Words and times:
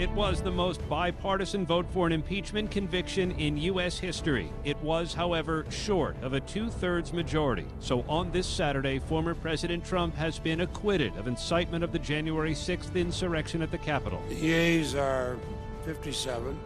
It 0.00 0.10
was 0.12 0.40
the 0.40 0.50
most 0.50 0.80
bipartisan 0.88 1.66
vote 1.66 1.84
for 1.92 2.06
an 2.06 2.12
impeachment 2.14 2.70
conviction 2.70 3.32
in 3.32 3.58
U.S. 3.58 3.98
history. 3.98 4.50
It 4.64 4.78
was, 4.78 5.12
however, 5.12 5.66
short 5.68 6.16
of 6.22 6.32
a 6.32 6.40
two 6.40 6.70
thirds 6.70 7.12
majority. 7.12 7.66
So 7.80 8.06
on 8.08 8.30
this 8.30 8.46
Saturday, 8.46 8.98
former 8.98 9.34
President 9.34 9.84
Trump 9.84 10.14
has 10.14 10.38
been 10.38 10.62
acquitted 10.62 11.14
of 11.18 11.28
incitement 11.28 11.84
of 11.84 11.92
the 11.92 11.98
January 11.98 12.54
6th 12.54 12.94
insurrection 12.94 13.60
at 13.60 13.70
the 13.70 13.76
Capitol. 13.76 14.22
The 14.30 14.36
yeas 14.36 14.94
are 14.94 15.36
57. 15.84 16.58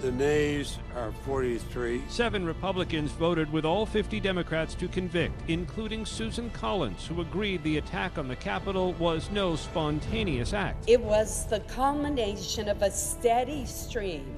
The 0.00 0.12
nays 0.12 0.78
are 0.94 1.10
43. 1.24 2.04
Seven 2.08 2.46
Republicans 2.46 3.10
voted 3.10 3.52
with 3.52 3.64
all 3.64 3.84
50 3.84 4.20
Democrats 4.20 4.74
to 4.76 4.86
convict, 4.86 5.34
including 5.48 6.06
Susan 6.06 6.50
Collins, 6.50 7.04
who 7.04 7.20
agreed 7.20 7.64
the 7.64 7.78
attack 7.78 8.16
on 8.16 8.28
the 8.28 8.36
Capitol 8.36 8.92
was 8.94 9.28
no 9.32 9.56
spontaneous 9.56 10.52
act. 10.52 10.88
It 10.88 11.00
was 11.00 11.46
the 11.46 11.58
culmination 11.60 12.68
of 12.68 12.82
a 12.82 12.92
steady 12.92 13.66
stream 13.66 14.36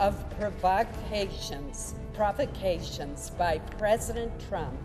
of 0.00 0.28
provocations, 0.36 1.94
provocations 2.12 3.30
by 3.30 3.58
President 3.58 4.32
Trump 4.48 4.78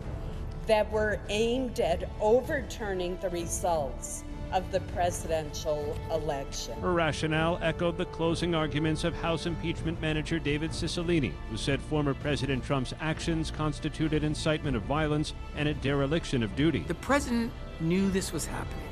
that 0.68 0.90
were 0.92 1.18
aimed 1.28 1.80
at 1.80 2.08
overturning 2.20 3.18
the 3.20 3.30
results 3.30 4.23
of 4.54 4.70
the 4.70 4.80
presidential 4.80 5.98
election. 6.12 6.80
Her 6.80 6.92
rationale 6.92 7.58
echoed 7.60 7.98
the 7.98 8.04
closing 8.06 8.54
arguments 8.54 9.02
of 9.02 9.12
House 9.16 9.46
impeachment 9.46 10.00
manager 10.00 10.38
David 10.38 10.70
Cicilline, 10.70 11.32
who 11.50 11.56
said 11.56 11.82
former 11.82 12.14
President 12.14 12.64
Trump's 12.64 12.94
actions 13.00 13.50
constituted 13.50 14.22
incitement 14.22 14.76
of 14.76 14.84
violence 14.84 15.34
and 15.56 15.68
a 15.68 15.74
dereliction 15.74 16.44
of 16.44 16.54
duty. 16.54 16.84
The 16.86 16.94
president 16.94 17.52
knew 17.80 18.08
this 18.10 18.32
was 18.32 18.46
happening. 18.46 18.88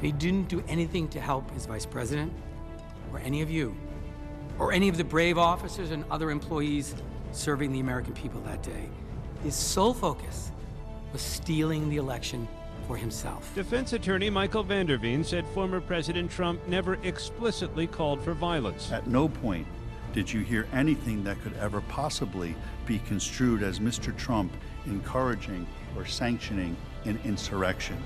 He 0.00 0.12
didn't 0.12 0.48
do 0.48 0.62
anything 0.68 1.08
to 1.08 1.20
help 1.20 1.50
his 1.50 1.66
vice 1.66 1.84
president 1.84 2.32
or 3.12 3.18
any 3.18 3.42
of 3.42 3.50
you 3.50 3.76
or 4.60 4.72
any 4.72 4.88
of 4.88 4.96
the 4.96 5.04
brave 5.04 5.36
officers 5.36 5.90
and 5.90 6.04
other 6.12 6.30
employees 6.30 6.94
serving 7.32 7.72
the 7.72 7.80
American 7.80 8.14
people 8.14 8.40
that 8.42 8.62
day. 8.62 8.88
His 9.42 9.56
sole 9.56 9.94
focus 9.94 10.52
was 11.12 11.22
stealing 11.22 11.88
the 11.88 11.96
election 11.96 12.46
for 12.86 12.96
himself. 12.96 13.54
Defense 13.54 13.92
attorney 13.92 14.30
Michael 14.30 14.62
van 14.62 14.86
der 14.86 14.96
Veen 14.96 15.24
said 15.24 15.46
former 15.48 15.80
President 15.80 16.30
Trump 16.30 16.66
never 16.68 16.94
explicitly 17.02 17.86
called 17.86 18.22
for 18.22 18.32
violence. 18.32 18.92
At 18.92 19.06
no 19.06 19.28
point 19.28 19.66
did 20.12 20.32
you 20.32 20.40
hear 20.40 20.66
anything 20.72 21.22
that 21.24 21.40
could 21.42 21.54
ever 21.58 21.80
possibly 21.82 22.54
be 22.86 22.98
construed 23.00 23.62
as 23.62 23.80
Mr. 23.80 24.16
Trump 24.16 24.52
encouraging 24.86 25.66
or 25.96 26.06
sanctioning 26.06 26.76
an 27.04 27.18
insurrection. 27.24 27.96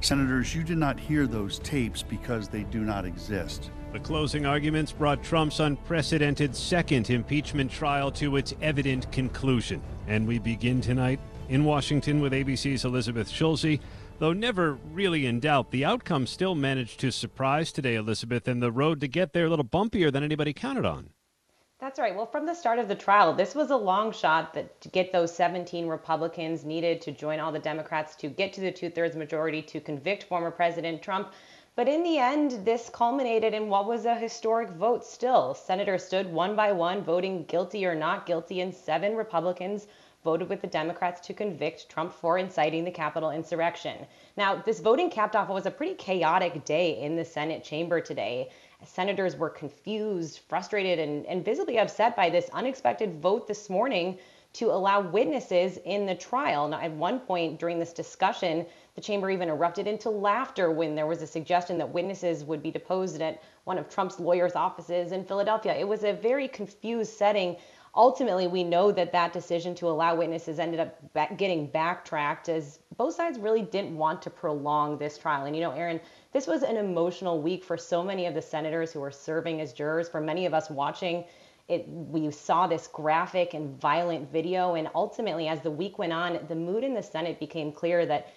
Senators, 0.00 0.54
you 0.54 0.62
did 0.62 0.78
not 0.78 0.98
hear 0.98 1.26
those 1.26 1.58
tapes 1.58 2.02
because 2.02 2.48
they 2.48 2.62
do 2.64 2.80
not 2.80 3.04
exist. 3.04 3.70
The 3.92 3.98
closing 3.98 4.46
arguments 4.46 4.92
brought 4.92 5.22
Trump's 5.22 5.60
unprecedented 5.60 6.54
second 6.54 7.10
impeachment 7.10 7.70
trial 7.70 8.10
to 8.12 8.36
its 8.36 8.54
evident 8.62 9.10
conclusion. 9.12 9.82
And 10.06 10.26
we 10.26 10.38
begin 10.38 10.80
tonight 10.80 11.20
in 11.50 11.64
Washington 11.64 12.20
with 12.20 12.32
ABC's 12.32 12.84
Elizabeth 12.84 13.28
Schulze. 13.28 13.80
Though 14.20 14.32
never 14.32 14.74
really 14.92 15.26
in 15.26 15.40
doubt, 15.40 15.72
the 15.72 15.84
outcome 15.84 16.26
still 16.26 16.54
managed 16.54 17.00
to 17.00 17.10
surprise 17.10 17.72
today, 17.72 17.96
Elizabeth, 17.96 18.46
and 18.46 18.62
the 18.62 18.70
road 18.70 19.00
to 19.00 19.08
get 19.08 19.32
there 19.32 19.46
a 19.46 19.50
little 19.50 19.64
bumpier 19.64 20.12
than 20.12 20.22
anybody 20.22 20.52
counted 20.52 20.86
on. 20.86 21.10
That's 21.80 21.98
right. 21.98 22.14
Well, 22.14 22.26
from 22.26 22.46
the 22.46 22.54
start 22.54 22.78
of 22.78 22.86
the 22.86 22.94
trial, 22.94 23.32
this 23.32 23.54
was 23.54 23.70
a 23.70 23.76
long 23.76 24.12
shot 24.12 24.54
that 24.54 24.80
to 24.82 24.88
get 24.88 25.12
those 25.12 25.34
17 25.34 25.88
Republicans 25.88 26.64
needed 26.64 27.00
to 27.00 27.10
join 27.10 27.40
all 27.40 27.50
the 27.50 27.58
Democrats 27.58 28.14
to 28.16 28.28
get 28.28 28.52
to 28.52 28.60
the 28.60 28.70
two 28.70 28.90
thirds 28.90 29.16
majority 29.16 29.60
to 29.62 29.80
convict 29.80 30.24
former 30.24 30.52
President 30.52 31.02
Trump. 31.02 31.32
But 31.74 31.88
in 31.88 32.04
the 32.04 32.18
end, 32.18 32.64
this 32.64 32.90
culminated 32.90 33.54
in 33.54 33.68
what 33.68 33.86
was 33.86 34.04
a 34.04 34.14
historic 34.14 34.70
vote 34.70 35.04
still. 35.04 35.54
Senators 35.54 36.04
stood 36.04 36.30
one 36.30 36.54
by 36.54 36.70
one, 36.70 37.02
voting 37.02 37.44
guilty 37.44 37.84
or 37.86 37.94
not 37.94 38.26
guilty, 38.26 38.60
and 38.60 38.72
seven 38.72 39.16
Republicans 39.16 39.88
voted 40.22 40.48
with 40.48 40.60
the 40.60 40.66
Democrats 40.66 41.20
to 41.26 41.34
convict 41.34 41.88
Trump 41.88 42.12
for 42.12 42.38
inciting 42.38 42.84
the 42.84 42.90
Capitol 42.90 43.30
insurrection. 43.30 44.06
Now, 44.36 44.56
this 44.56 44.80
voting 44.80 45.10
capped 45.10 45.34
off 45.34 45.48
what 45.48 45.54
was 45.54 45.66
a 45.66 45.70
pretty 45.70 45.94
chaotic 45.94 46.64
day 46.64 47.00
in 47.00 47.16
the 47.16 47.24
Senate 47.24 47.64
chamber 47.64 48.00
today. 48.00 48.50
Senators 48.84 49.36
were 49.36 49.50
confused, 49.50 50.40
frustrated, 50.48 50.98
and, 50.98 51.26
and 51.26 51.44
visibly 51.44 51.78
upset 51.78 52.16
by 52.16 52.28
this 52.28 52.50
unexpected 52.52 53.20
vote 53.20 53.46
this 53.46 53.70
morning 53.70 54.18
to 54.52 54.70
allow 54.70 55.00
witnesses 55.00 55.78
in 55.84 56.06
the 56.06 56.14
trial. 56.14 56.66
Now, 56.68 56.80
at 56.80 56.90
one 56.90 57.20
point 57.20 57.60
during 57.60 57.78
this 57.78 57.92
discussion, 57.92 58.66
the 58.96 59.00
chamber 59.00 59.30
even 59.30 59.48
erupted 59.48 59.86
into 59.86 60.10
laughter 60.10 60.70
when 60.72 60.94
there 60.94 61.06
was 61.06 61.22
a 61.22 61.26
suggestion 61.26 61.78
that 61.78 61.88
witnesses 61.88 62.42
would 62.44 62.62
be 62.62 62.72
deposed 62.72 63.20
at 63.22 63.42
one 63.64 63.78
of 63.78 63.88
Trump's 63.88 64.18
lawyers' 64.18 64.56
offices 64.56 65.12
in 65.12 65.24
Philadelphia. 65.24 65.74
It 65.74 65.86
was 65.86 66.02
a 66.02 66.12
very 66.12 66.48
confused 66.48 67.12
setting 67.12 67.56
ultimately, 67.94 68.46
we 68.46 68.64
know 68.64 68.92
that 68.92 69.12
that 69.12 69.32
decision 69.32 69.74
to 69.76 69.88
allow 69.88 70.14
witnesses 70.14 70.58
ended 70.58 70.80
up 70.80 71.12
back 71.12 71.36
getting 71.36 71.66
backtracked 71.66 72.48
as 72.48 72.78
both 72.96 73.14
sides 73.14 73.38
really 73.38 73.62
didn't 73.62 73.96
want 73.96 74.22
to 74.22 74.30
prolong 74.30 74.98
this 74.98 75.18
trial. 75.18 75.46
And 75.46 75.56
you 75.56 75.62
know, 75.62 75.72
Aaron, 75.72 76.00
this 76.32 76.46
was 76.46 76.62
an 76.62 76.76
emotional 76.76 77.40
week 77.40 77.64
for 77.64 77.76
so 77.76 78.02
many 78.02 78.26
of 78.26 78.34
the 78.34 78.42
senators 78.42 78.92
who 78.92 79.00
were 79.00 79.10
serving 79.10 79.60
as 79.60 79.72
jurors. 79.72 80.08
For 80.08 80.20
many 80.20 80.46
of 80.46 80.54
us 80.54 80.70
watching, 80.70 81.24
it, 81.68 81.88
we 81.88 82.30
saw 82.30 82.66
this 82.66 82.86
graphic 82.86 83.54
and 83.54 83.80
violent 83.80 84.30
video. 84.30 84.74
And 84.74 84.88
ultimately, 84.94 85.48
as 85.48 85.60
the 85.60 85.70
week 85.70 85.98
went 85.98 86.12
on, 86.12 86.38
the 86.48 86.54
mood 86.54 86.84
in 86.84 86.94
the 86.94 87.02
Senate 87.02 87.40
became 87.40 87.72
clear 87.72 88.06
that 88.06 88.28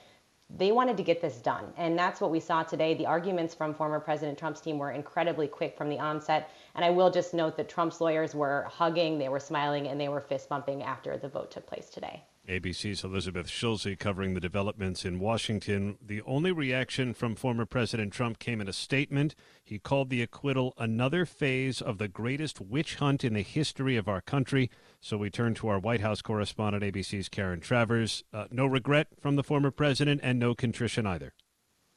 they 0.55 0.71
wanted 0.71 0.97
to 0.97 1.03
get 1.03 1.21
this 1.21 1.37
done. 1.37 1.65
And 1.77 1.97
that's 1.97 2.21
what 2.21 2.29
we 2.29 2.39
saw 2.39 2.63
today. 2.63 2.93
The 2.93 3.07
arguments 3.07 3.55
from 3.55 3.73
former 3.73 3.99
President 3.99 4.37
Trump's 4.37 4.61
team 4.61 4.77
were 4.77 4.91
incredibly 4.91 5.47
quick 5.47 5.75
from 5.77 5.89
the 5.89 5.99
onset. 5.99 6.49
And 6.75 6.83
I 6.83 6.89
will 6.89 7.11
just 7.11 7.33
note 7.33 7.55
that 7.57 7.69
Trump's 7.69 8.01
lawyers 8.01 8.33
were 8.33 8.63
hugging, 8.63 9.19
they 9.19 9.29
were 9.29 9.39
smiling, 9.39 9.87
and 9.87 9.99
they 9.99 10.09
were 10.09 10.21
fist 10.21 10.49
bumping 10.49 10.81
after 10.81 11.17
the 11.17 11.29
vote 11.29 11.51
took 11.51 11.67
place 11.67 11.89
today. 11.89 12.23
ABC's 12.49 13.05
Elizabeth 13.05 13.47
Schulze 13.47 13.95
covering 13.97 14.33
the 14.33 14.41
developments 14.41 15.05
in 15.05 15.19
Washington. 15.19 15.97
The 16.05 16.21
only 16.23 16.51
reaction 16.51 17.13
from 17.13 17.35
former 17.35 17.65
President 17.65 18.11
Trump 18.11 18.37
came 18.37 18.59
in 18.59 18.67
a 18.67 18.73
statement. 18.73 19.33
He 19.63 19.79
called 19.79 20.09
the 20.09 20.21
acquittal 20.21 20.73
another 20.77 21.25
phase 21.25 21.79
of 21.79 21.99
the 21.99 22.09
greatest 22.09 22.59
witch 22.59 22.95
hunt 22.95 23.23
in 23.23 23.33
the 23.33 23.43
history 23.43 23.95
of 23.95 24.09
our 24.09 24.19
country. 24.19 24.69
So 24.99 25.15
we 25.15 25.29
turn 25.29 25.53
to 25.55 25.69
our 25.69 25.79
White 25.79 26.01
House 26.01 26.21
correspondent, 26.21 26.83
ABC's 26.83 27.29
Karen 27.29 27.61
Travers. 27.61 28.25
Uh, 28.33 28.47
no 28.51 28.65
regret 28.65 29.07
from 29.21 29.37
the 29.37 29.43
former 29.43 29.71
president 29.71 30.19
and 30.21 30.37
no 30.37 30.53
contrition 30.53 31.07
either 31.07 31.33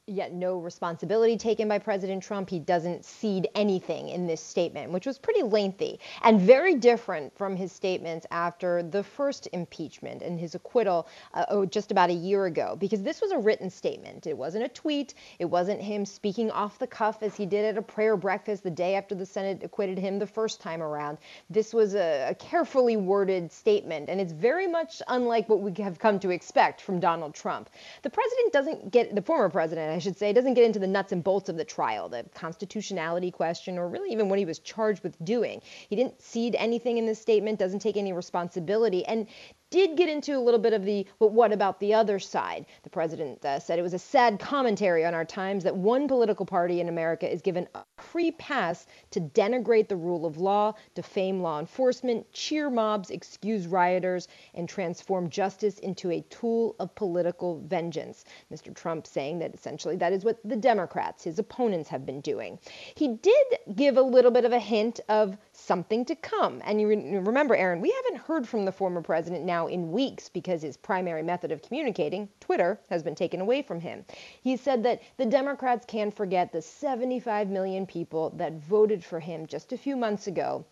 yet 0.06 0.33
no 0.33 0.59
responsibility 0.59 1.37
taken 1.37 1.67
by 1.69 1.78
President 1.78 2.22
Trump. 2.22 2.49
He 2.49 2.61
doesn't 2.61 3.05
cede 3.05 3.49
anything 3.56 4.09
in 4.09 4.27
this 4.27 4.41
statement, 4.41 4.93
which 4.93 5.05
was 5.05 5.19
pretty 5.19 5.43
lengthy 5.43 5.99
and 6.22 6.41
very 6.41 6.77
different 6.77 7.37
from 7.37 7.56
his 7.56 7.72
statements 7.72 8.25
after 8.31 8.84
the 8.84 9.03
first 9.03 9.49
impeachment 9.53 10.22
and 10.22 10.39
his 10.39 10.55
acquittal 10.55 11.09
uh, 11.34 11.44
oh, 11.49 11.67
just 11.67 11.91
about 11.91 12.11
a 12.11 12.15
year 12.15 12.47
ago, 12.47 12.77
because 12.78 13.03
this 13.03 13.21
was 13.21 13.33
a 13.33 13.39
written 13.39 13.69
statement. 13.69 14.28
It 14.28 14.37
wasn't 14.39 14.65
a 14.65 14.69
tweet. 14.69 15.15
It 15.41 15.47
wasn't 15.47 15.83
him 15.83 16.06
speaking 16.06 16.53
off 16.53 16.78
the 16.78 16.87
cuff 16.87 17.23
as 17.23 17.34
he 17.34 17.44
did 17.44 17.65
at 17.65 17.77
a 17.77 17.83
prayer 17.83 18.17
breakfast 18.17 18.62
the 18.62 18.71
day 18.71 18.94
after 18.94 19.15
the 19.17 19.27
Senate 19.27 19.62
acquitted 19.65 19.99
him 19.99 20.21
the 20.21 20.27
first 20.27 20.61
time 20.61 20.83
around. 20.83 21.19
This 21.50 21.75
was 21.75 21.97
a, 21.97 22.28
a 22.31 22.34
carefully 22.37 22.97
worded 22.97 23.50
statement, 23.50 24.09
and 24.09 24.21
it's 24.21 24.33
very 24.33 24.69
much 24.69 25.03
unlike 25.09 25.49
what 25.49 25.61
we 25.61 25.73
have 25.83 25.99
come 25.99 26.21
to 26.21 26.31
expect 26.31 26.81
from 26.81 27.00
Donald 27.00 27.34
Trump. 27.34 27.71
The 28.03 28.11
president 28.11 28.53
doesn't 28.53 28.93
get, 28.93 29.15
the 29.15 29.23
former 29.23 29.49
president, 29.49 29.96
I 29.97 29.99
should 29.99 30.19
say, 30.19 30.31
doesn't 30.34 30.53
get 30.53 30.65
into 30.65 30.79
the 30.79 30.87
nuts 30.87 31.12
and 31.12 31.25
bolts 31.25 31.49
of 31.49 31.57
the 31.57 31.65
trial, 31.65 32.11
the 32.11 32.27
constitutionality 32.34 33.31
question, 33.31 33.79
or 33.79 33.89
really 33.89 34.12
even 34.12 34.29
what 34.29 34.39
he 34.39 34.45
was 34.45 34.59
charged 34.59 35.03
with 35.03 35.17
doing. 35.25 35.62
He 35.89 35.97
didn't 35.97 36.21
cede 36.21 36.55
anything 36.55 36.99
in 36.99 37.07
this 37.07 37.19
statement, 37.19 37.59
doesn't 37.59 37.79
take 37.79 37.97
any 37.97 38.12
responsibility, 38.12 39.06
and 39.06 39.27
did 39.71 39.97
get 39.97 40.09
into 40.09 40.37
a 40.37 40.38
little 40.38 40.60
bit 40.60 40.72
of 40.72 40.84
the, 40.84 41.06
but 41.19 41.32
what 41.32 41.53
about 41.53 41.81
the 41.81 41.94
other 41.94 42.19
side? 42.19 42.66
The 42.82 42.91
president 42.91 43.44
uh, 43.44 43.59
said 43.59 43.78
it 43.78 43.82
was 43.82 43.94
a 43.94 43.99
sad 43.99 44.38
commentary 44.38 45.04
on 45.04 45.15
our 45.15 45.25
times 45.25 45.65
that 45.65 45.77
one 45.77 46.06
political 46.06 46.47
party 46.47 46.81
in 46.81 46.88
America 46.88 47.31
is 47.31 47.43
given 47.43 47.67
a 47.75 47.82
free 47.99 48.31
pass 48.32 48.87
to 49.11 49.20
denigrate 49.20 49.88
the 49.88 49.96
rule 49.96 50.25
of 50.25 50.38
law, 50.38 50.75
defame 50.94 51.41
law 51.43 51.58
enforcement, 51.58 52.31
cheer 52.32 52.70
mobs, 52.70 53.11
excuse 53.11 53.67
rioters, 53.67 54.29
and 54.55 54.69
transform 54.69 55.29
justice 55.29 55.79
into 55.81 56.11
a 56.11 56.20
tool 56.31 56.76
of 56.79 56.94
political 56.94 57.61
vengeance. 57.67 58.25
Mr. 58.52 58.75
Trump 58.75 59.06
saying 59.06 59.38
that 59.41 59.55
essentially 59.55 59.96
that 59.96 60.12
is 60.12 60.25
what 60.25 60.38
the 60.44 60.56
Democrats, 60.56 61.25
his 61.25 61.38
opponents, 61.38 61.88
have 61.88 62.06
been 62.06 62.20
doing. 62.20 62.58
He 62.94 63.08
did 63.17 63.46
give 63.75 63.96
a 63.96 64.02
little 64.02 64.31
bit 64.31 64.44
of 64.44 64.52
a 64.52 64.58
hint 64.58 65.00
of 65.08 65.37
something 65.52 66.05
to 66.05 66.14
come. 66.14 66.62
And 66.64 66.81
you 66.81 66.88
re- 66.88 67.19
remember, 67.19 67.56
Aaron, 67.56 67.81
we 67.81 67.91
haven't 67.91 68.26
heard 68.26 68.46
from 68.46 68.64
the 68.64 68.73
former 68.73 69.02
president 69.02 69.44
now 69.44 69.56
in 69.64 69.91
weeks 69.91 70.29
because 70.29 70.61
his 70.61 70.76
primary 70.76 71.23
method 71.23 71.50
of 71.50 71.62
communicating, 71.62 72.29
Twitter, 72.38 72.79
has 72.91 73.03
been 73.03 73.14
taken 73.14 73.41
away 73.41 73.62
from 73.62 73.81
him. 73.81 74.05
He 74.43 74.58
said 74.58 74.82
that 74.82 75.00
the 75.17 75.25
Democrats 75.25 75.87
can't 75.87 76.14
forget 76.14 76.53
the 76.53 76.61
75 76.61 77.49
million 77.49 77.87
people 77.87 78.29
that 78.37 78.53
voted 78.53 79.03
for 79.03 79.20
him 79.20 79.47
just 79.47 79.73
a 79.73 79.79
few 79.79 79.97
months 79.97 80.26
ago 80.26 80.67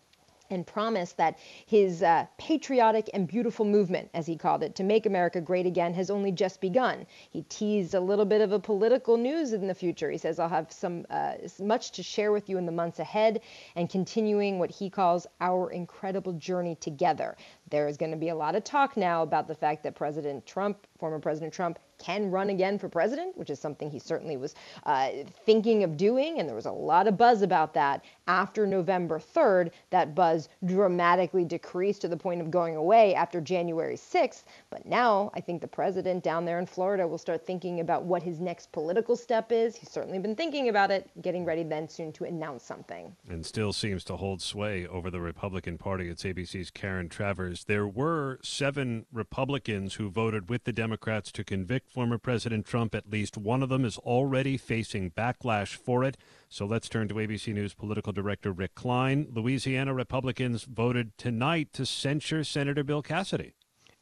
and 0.49 0.65
promised 0.65 1.17
that 1.17 1.37
his 1.65 2.03
uh, 2.03 2.25
patriotic 2.37 3.09
and 3.13 3.27
beautiful 3.27 3.65
movement, 3.65 4.09
as 4.13 4.27
he 4.27 4.35
called 4.35 4.63
it, 4.63 4.75
to 4.75 4.83
make 4.83 5.05
America 5.05 5.41
great 5.41 5.65
again 5.65 5.93
has 5.93 6.09
only 6.09 6.31
just 6.31 6.61
begun. 6.61 7.05
He 7.31 7.41
teased 7.43 7.93
a 7.93 7.99
little 7.99 8.25
bit 8.25 8.41
of 8.41 8.51
a 8.51 8.59
political 8.59 9.17
news 9.17 9.53
in 9.53 9.67
the 9.67 9.73
future. 9.73 10.11
He 10.11 10.17
says, 10.17 10.39
I'll 10.39 10.49
have 10.49 10.71
some 10.71 11.05
uh, 11.09 11.33
much 11.59 11.91
to 11.93 12.03
share 12.03 12.31
with 12.31 12.49
you 12.49 12.57
in 12.57 12.65
the 12.65 12.71
months 12.71 12.99
ahead 12.99 13.41
and 13.75 13.89
continuing 13.89 14.59
what 14.59 14.71
he 14.71 14.89
calls 14.89 15.25
our 15.41 15.71
incredible 15.71 16.33
journey 16.33 16.75
together. 16.75 17.35
There 17.69 17.87
is 17.87 17.97
going 17.97 18.11
to 18.11 18.17
be 18.17 18.29
a 18.29 18.35
lot 18.35 18.55
of 18.55 18.63
talk 18.63 18.95
now 18.95 19.23
about 19.23 19.47
the 19.47 19.55
fact 19.55 19.83
that 19.83 19.95
President 19.95 20.45
Trump, 20.45 20.85
former 20.99 21.19
President 21.19 21.53
Trump, 21.53 21.79
can 21.97 22.29
run 22.29 22.49
again 22.49 22.77
for 22.77 22.89
president, 22.89 23.37
which 23.37 23.49
is 23.49 23.59
something 23.59 23.89
he 23.89 23.99
certainly 23.99 24.37
was 24.37 24.55
uh, 24.85 25.09
thinking 25.45 25.83
of 25.83 25.97
doing. 25.97 26.39
And 26.39 26.47
there 26.47 26.55
was 26.55 26.65
a 26.65 26.71
lot 26.71 27.07
of 27.07 27.17
buzz 27.17 27.41
about 27.41 27.73
that 27.73 28.03
after 28.27 28.67
November 28.67 29.19
3rd. 29.19 29.71
That 29.91 30.13
buzz 30.13 30.49
dramatically 30.65 31.45
decreased 31.45 32.01
to 32.01 32.07
the 32.07 32.17
point 32.17 32.41
of 32.41 32.51
going 32.51 32.75
away 32.75 33.15
after 33.15 33.39
January 33.39 33.95
6th. 33.95 34.43
But 34.69 34.85
now 34.85 35.31
I 35.33 35.41
think 35.41 35.61
the 35.61 35.67
president 35.67 36.23
down 36.23 36.45
there 36.45 36.59
in 36.59 36.65
Florida 36.65 37.07
will 37.07 37.17
start 37.17 37.45
thinking 37.45 37.79
about 37.79 38.03
what 38.03 38.21
his 38.21 38.39
next 38.39 38.71
political 38.71 39.15
step 39.15 39.51
is. 39.51 39.75
He's 39.75 39.89
certainly 39.89 40.19
been 40.19 40.35
thinking 40.35 40.69
about 40.69 40.91
it, 40.91 41.09
getting 41.21 41.45
ready 41.45 41.63
then 41.63 41.87
soon 41.87 42.11
to 42.13 42.25
announce 42.25 42.63
something. 42.63 43.15
And 43.29 43.45
still 43.45 43.73
seems 43.73 44.03
to 44.05 44.17
hold 44.17 44.41
sway 44.41 44.85
over 44.85 45.09
the 45.09 45.21
Republican 45.21 45.77
Party. 45.77 46.09
It's 46.09 46.23
ABC's 46.23 46.71
Karen 46.71 47.09
Travers. 47.09 47.54
There 47.63 47.87
were 47.87 48.39
seven 48.43 49.05
Republicans 49.11 49.95
who 49.95 50.09
voted 50.09 50.49
with 50.49 50.65
the 50.65 50.73
Democrats 50.73 51.31
to 51.31 51.43
convict 51.43 51.89
former 51.89 52.17
President 52.17 52.65
Trump. 52.65 52.93
At 52.93 53.09
least 53.09 53.37
one 53.37 53.63
of 53.63 53.69
them 53.69 53.85
is 53.85 53.97
already 53.99 54.57
facing 54.57 55.11
backlash 55.11 55.75
for 55.75 56.03
it. 56.03 56.17
So 56.49 56.65
let's 56.65 56.89
turn 56.89 57.07
to 57.07 57.15
ABC 57.15 57.53
News 57.53 57.73
political 57.73 58.13
director 58.13 58.51
Rick 58.51 58.75
Klein. 58.75 59.27
Louisiana 59.31 59.93
Republicans 59.93 60.63
voted 60.65 61.17
tonight 61.17 61.73
to 61.73 61.85
censure 61.85 62.43
Senator 62.43 62.83
Bill 62.83 63.01
Cassidy. 63.01 63.53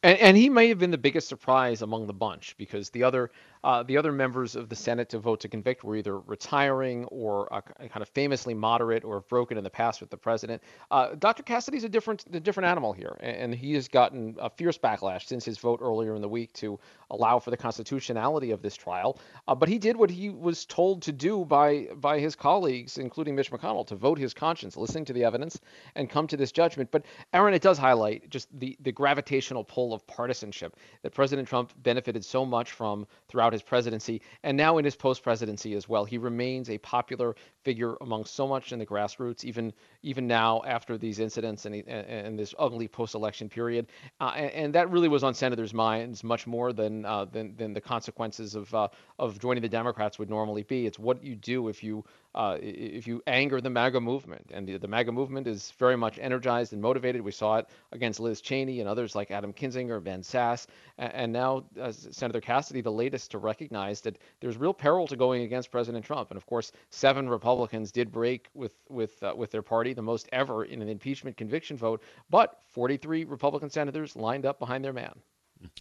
And, 0.02 0.18
and, 0.18 0.36
he 0.36 0.50
may 0.50 0.68
have 0.68 0.78
been 0.78 0.90
the 0.90 0.98
biggest 0.98 1.28
surprise 1.28 1.80
among 1.80 2.06
the 2.06 2.12
bunch 2.12 2.54
because 2.58 2.90
the 2.90 3.02
other 3.02 3.30
uh, 3.64 3.82
the 3.82 3.96
other 3.96 4.12
members 4.12 4.56
of 4.56 4.68
the 4.68 4.76
Senate 4.76 5.08
to 5.08 5.18
vote 5.18 5.40
to 5.40 5.48
convict 5.48 5.82
were 5.84 5.96
either 5.96 6.18
retiring 6.18 7.06
or 7.06 7.52
uh, 7.52 7.62
kind 7.62 8.02
of 8.02 8.08
famously 8.10 8.52
moderate 8.52 9.04
or 9.04 9.14
have 9.16 9.28
broken 9.28 9.56
in 9.56 9.64
the 9.64 9.70
past 9.70 10.02
with 10.02 10.10
the 10.10 10.16
president. 10.16 10.62
Uh, 10.90 11.14
Dr. 11.18 11.42
Cassidy's 11.42 11.82
a 11.82 11.88
different 11.88 12.24
a 12.32 12.40
different 12.40 12.68
animal 12.68 12.92
here, 12.92 13.16
and, 13.20 13.36
and, 13.36 13.54
he 13.54 13.72
has 13.72 13.88
gotten 13.88 14.36
a 14.38 14.50
fierce 14.50 14.76
backlash 14.76 15.26
since 15.26 15.44
his 15.44 15.56
vote 15.56 15.78
earlier 15.80 16.14
in 16.14 16.20
the 16.20 16.28
week 16.28 16.52
to 16.52 16.78
allow 17.10 17.38
for 17.38 17.50
the 17.50 17.56
constitutionality 17.56 18.50
of 18.50 18.60
this 18.60 18.76
trial. 18.76 19.18
Uh, 19.48 19.54
but 19.54 19.68
he 19.68 19.78
did 19.78 19.96
what 19.96 20.10
he 20.10 20.28
was 20.28 20.66
told 20.66 21.00
to 21.02 21.12
do 21.12 21.44
by 21.46 21.88
by 21.96 22.18
his 22.18 22.36
colleagues, 22.36 22.98
including 22.98 23.34
Mitch 23.34 23.50
McConnell, 23.50 23.86
to 23.86 23.96
vote 23.96 24.18
his 24.18 24.34
conscience, 24.34 24.76
listening 24.76 25.06
to 25.06 25.14
the 25.14 25.24
evidence, 25.24 25.58
and 25.94 26.10
come 26.10 26.26
to 26.26 26.36
this 26.36 26.52
judgment. 26.52 26.90
But 26.90 27.06
Aaron, 27.32 27.54
it 27.54 27.62
does 27.62 27.78
highlight 27.78 28.28
just 28.28 28.48
the 28.60 28.76
the 28.80 28.92
gravitational 28.92 29.64
pull 29.64 29.94
of 29.94 30.06
partisanship 30.06 30.76
that 31.02 31.14
President 31.14 31.48
Trump 31.48 31.72
benefited 31.82 32.22
so 32.26 32.44
much 32.44 32.72
from 32.72 33.06
throughout 33.28 33.53
his 33.54 33.62
presidency 33.62 34.20
and 34.42 34.56
now 34.56 34.76
in 34.78 34.84
his 34.84 34.96
post 34.96 35.22
presidency 35.22 35.74
as 35.74 35.88
well. 35.88 36.04
He 36.04 36.18
remains 36.18 36.68
a 36.68 36.78
popular 36.78 37.34
figure 37.64 37.96
among 38.00 38.24
so 38.24 38.46
much 38.46 38.72
in 38.72 38.78
the 38.78 38.86
grassroots, 38.86 39.44
even 39.44 39.72
even 40.02 40.26
now 40.26 40.62
after 40.66 40.98
these 40.98 41.18
incidents 41.18 41.64
and, 41.64 41.74
and, 41.88 42.38
this 42.38 42.54
ugly 42.58 42.86
post 42.86 43.14
election 43.14 43.48
period. 43.48 43.86
Uh, 44.20 44.32
and, 44.36 44.50
and, 44.52 44.74
that 44.74 44.90
really 44.90 45.08
was 45.08 45.24
on 45.24 45.34
senators' 45.34 45.72
minds 45.72 46.22
much 46.22 46.46
more 46.46 46.72
than 46.72 47.04
uh, 47.04 47.24
than, 47.24 47.56
than 47.56 47.72
the 47.72 47.80
consequences 47.80 48.54
of 48.54 48.72
uh, 48.74 48.88
of 49.18 49.38
joining 49.40 49.62
the 49.62 49.68
Democrats 49.68 50.18
would 50.18 50.30
normally 50.30 50.62
be. 50.62 50.86
It's 50.86 50.98
what 50.98 51.24
you 51.24 51.34
do 51.34 51.68
if 51.68 51.82
you 51.82 52.04
uh, 52.34 52.58
if 52.60 53.06
you 53.06 53.22
anger 53.26 53.60
the 53.60 53.70
MAGA 53.70 54.00
movement. 54.00 54.50
And 54.52 54.66
the, 54.66 54.76
the 54.76 54.88
MAGA 54.88 55.12
movement 55.12 55.46
is 55.46 55.72
very 55.78 55.96
much 55.96 56.18
energized 56.18 56.72
and 56.72 56.82
motivated. 56.82 57.22
We 57.22 57.30
saw 57.30 57.58
it 57.58 57.68
against 57.92 58.20
Liz 58.20 58.40
Cheney 58.40 58.80
and 58.80 58.88
others 58.88 59.14
like 59.14 59.30
Adam 59.30 59.52
Kinzinger, 59.52 60.02
Ben 60.02 60.22
Sasse, 60.22 60.66
and, 60.98 61.12
and 61.14 61.32
now 61.32 61.64
uh, 61.80 61.92
Senator 61.92 62.40
Cassidy, 62.40 62.80
the 62.80 62.92
latest 62.92 63.30
to 63.30 63.38
recognize 63.38 64.00
that 64.02 64.18
there's 64.40 64.56
real 64.56 64.74
peril 64.74 65.06
to 65.06 65.16
going 65.16 65.42
against 65.42 65.70
President 65.70 66.04
Trump. 66.04 66.30
And 66.30 66.36
of 66.36 66.44
course, 66.46 66.72
seven 66.90 67.28
Republicans 67.28 67.53
did 67.92 68.12
break 68.12 68.48
with 68.54 68.74
with 68.88 69.22
uh, 69.22 69.34
with 69.36 69.50
their 69.50 69.62
party, 69.62 69.92
the 69.92 70.02
most 70.02 70.28
ever 70.32 70.64
in 70.64 70.82
an 70.82 70.88
impeachment 70.88 71.36
conviction 71.36 71.76
vote. 71.76 72.02
But 72.30 72.58
43 72.70 73.24
Republican 73.24 73.70
senators 73.70 74.16
lined 74.16 74.46
up 74.46 74.58
behind 74.58 74.84
their 74.84 74.92
man. 74.92 75.20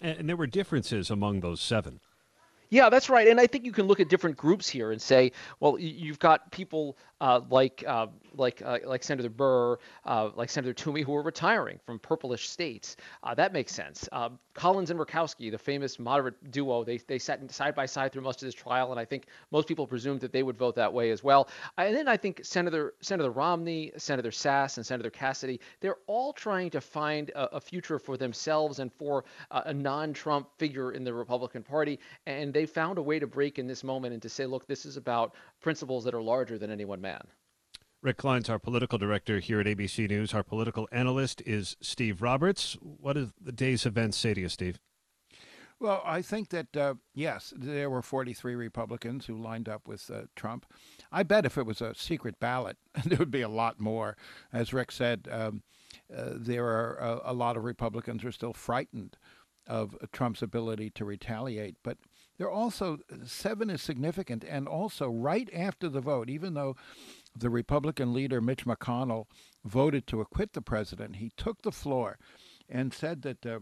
And, 0.01 0.19
and 0.19 0.29
there 0.29 0.37
were 0.37 0.47
differences 0.47 1.09
among 1.09 1.39
those 1.39 1.61
seven. 1.61 1.99
Yeah, 2.73 2.89
that's 2.89 3.07
right. 3.07 3.27
And 3.27 3.39
I 3.39 3.45
think 3.45 3.65
you 3.65 3.71
can 3.71 3.85
look 3.85 3.99
at 3.99 4.09
different 4.09 4.35
groups 4.35 4.67
here 4.67 4.91
and 4.91 4.99
say, 4.99 5.31
well, 5.59 5.77
you've 5.77 6.17
got 6.17 6.51
people 6.51 6.97
uh, 7.21 7.39
like 7.51 7.83
uh, 7.87 8.07
like 8.35 8.63
uh, 8.65 8.79
like 8.83 9.03
Senator 9.03 9.29
Burr, 9.29 9.77
uh, 10.05 10.31
like 10.35 10.49
Senator 10.49 10.73
Toomey, 10.73 11.03
who 11.03 11.15
are 11.15 11.21
retiring 11.21 11.79
from 11.85 11.99
purplish 11.99 12.49
states. 12.49 12.97
Uh, 13.23 13.35
that 13.35 13.53
makes 13.53 13.73
sense. 13.73 14.09
Uh, 14.11 14.29
Collins 14.55 14.89
and 14.89 14.99
Murkowski, 14.99 15.49
the 15.51 15.57
famous 15.57 15.99
moderate 15.99 16.51
duo, 16.51 16.83
they 16.83 16.97
they 16.97 17.19
sat 17.19 17.49
side 17.51 17.75
by 17.75 17.85
side 17.85 18.11
through 18.11 18.23
most 18.23 18.41
of 18.41 18.47
this 18.47 18.55
trial, 18.55 18.91
and 18.91 18.99
I 18.99 19.05
think 19.05 19.27
most 19.51 19.67
people 19.67 19.87
presumed 19.87 20.19
that 20.21 20.33
they 20.33 20.43
would 20.43 20.57
vote 20.57 20.75
that 20.75 20.91
way 20.91 21.11
as 21.11 21.23
well. 21.23 21.47
And 21.77 21.95
then 21.95 22.07
I 22.07 22.17
think 22.17 22.41
Senator 22.43 22.95
Senator 23.01 23.29
Romney, 23.29 23.91
Senator 23.97 24.31
Sasse, 24.31 24.77
and 24.77 24.85
Senator 24.85 25.11
Cassidy, 25.11 25.61
they're 25.79 25.97
all 26.07 26.33
trying 26.33 26.71
to 26.71 26.81
find 26.81 27.29
a, 27.29 27.55
a 27.55 27.61
future 27.61 27.99
for 27.99 28.17
themselves 28.17 28.79
and 28.79 28.91
for 28.91 29.23
a 29.51 29.73
non-Trump 29.73 30.49
figure 30.57 30.91
in 30.91 31.03
the 31.03 31.13
Republican 31.13 31.63
Party, 31.63 31.99
and 32.25 32.53
they 32.53 32.62
found 32.65 32.97
a 32.97 33.01
way 33.01 33.19
to 33.19 33.27
break 33.27 33.59
in 33.59 33.67
this 33.67 33.83
moment 33.83 34.13
and 34.13 34.21
to 34.21 34.29
say, 34.29 34.45
look, 34.45 34.67
this 34.67 34.85
is 34.85 34.97
about 34.97 35.35
principles 35.61 36.03
that 36.03 36.13
are 36.13 36.21
larger 36.21 36.57
than 36.57 36.71
any 36.71 36.85
one 36.85 37.01
man. 37.01 37.21
Rick 38.01 38.17
Klein's 38.17 38.49
our 38.49 38.59
political 38.59 38.97
director 38.97 39.39
here 39.39 39.61
at 39.61 39.65
ABC 39.65 40.09
News. 40.09 40.33
Our 40.33 40.43
political 40.43 40.89
analyst 40.91 41.41
is 41.45 41.77
Steve 41.81 42.21
Roberts. 42.21 42.77
What 42.81 43.13
does 43.13 43.31
the 43.39 43.53
day's 43.53 43.85
events 43.85 44.17
say 44.17 44.33
to 44.33 44.41
you, 44.41 44.49
Steve? 44.49 44.77
Well, 45.79 46.01
I 46.05 46.21
think 46.21 46.49
that, 46.49 46.77
uh, 46.77 46.95
yes, 47.13 47.53
there 47.55 47.89
were 47.89 48.01
43 48.01 48.55
Republicans 48.55 49.25
who 49.25 49.35
lined 49.35 49.67
up 49.67 49.87
with 49.87 50.09
uh, 50.11 50.23
Trump. 50.35 50.65
I 51.11 51.23
bet 51.23 51.45
if 51.45 51.57
it 51.57 51.65
was 51.65 51.81
a 51.81 51.95
secret 51.95 52.39
ballot, 52.39 52.77
there 53.05 53.17
would 53.17 53.31
be 53.31 53.41
a 53.41 53.49
lot 53.49 53.79
more. 53.79 54.17
As 54.51 54.73
Rick 54.73 54.91
said, 54.91 55.27
um, 55.31 55.63
uh, 56.15 56.31
there 56.35 56.65
are 56.65 56.95
a, 56.97 57.31
a, 57.31 57.33
lot 57.33 57.57
of 57.57 57.63
Republicans 57.63 58.21
who 58.21 58.27
are 58.27 58.33
still 58.33 58.53
frightened 58.53 59.17
of 59.67 59.95
Trump's 60.11 60.41
ability 60.41 60.89
to 60.91 61.05
retaliate. 61.05 61.75
But 61.83 61.97
there 62.37 62.47
are 62.47 62.51
also, 62.51 62.99
seven 63.25 63.69
is 63.69 63.81
significant. 63.81 64.43
And 64.43 64.67
also, 64.67 65.09
right 65.09 65.49
after 65.53 65.89
the 65.89 66.01
vote, 66.01 66.29
even 66.29 66.53
though 66.53 66.75
the 67.35 67.49
Republican 67.49 68.13
leader 68.13 68.41
Mitch 68.41 68.65
McConnell 68.65 69.25
voted 69.63 70.07
to 70.07 70.21
acquit 70.21 70.53
the 70.53 70.61
president, 70.61 71.17
he 71.17 71.31
took 71.37 71.61
the 71.61 71.71
floor 71.71 72.17
and 72.69 72.93
said 72.93 73.21
that 73.21 73.45
uh, 73.45 73.59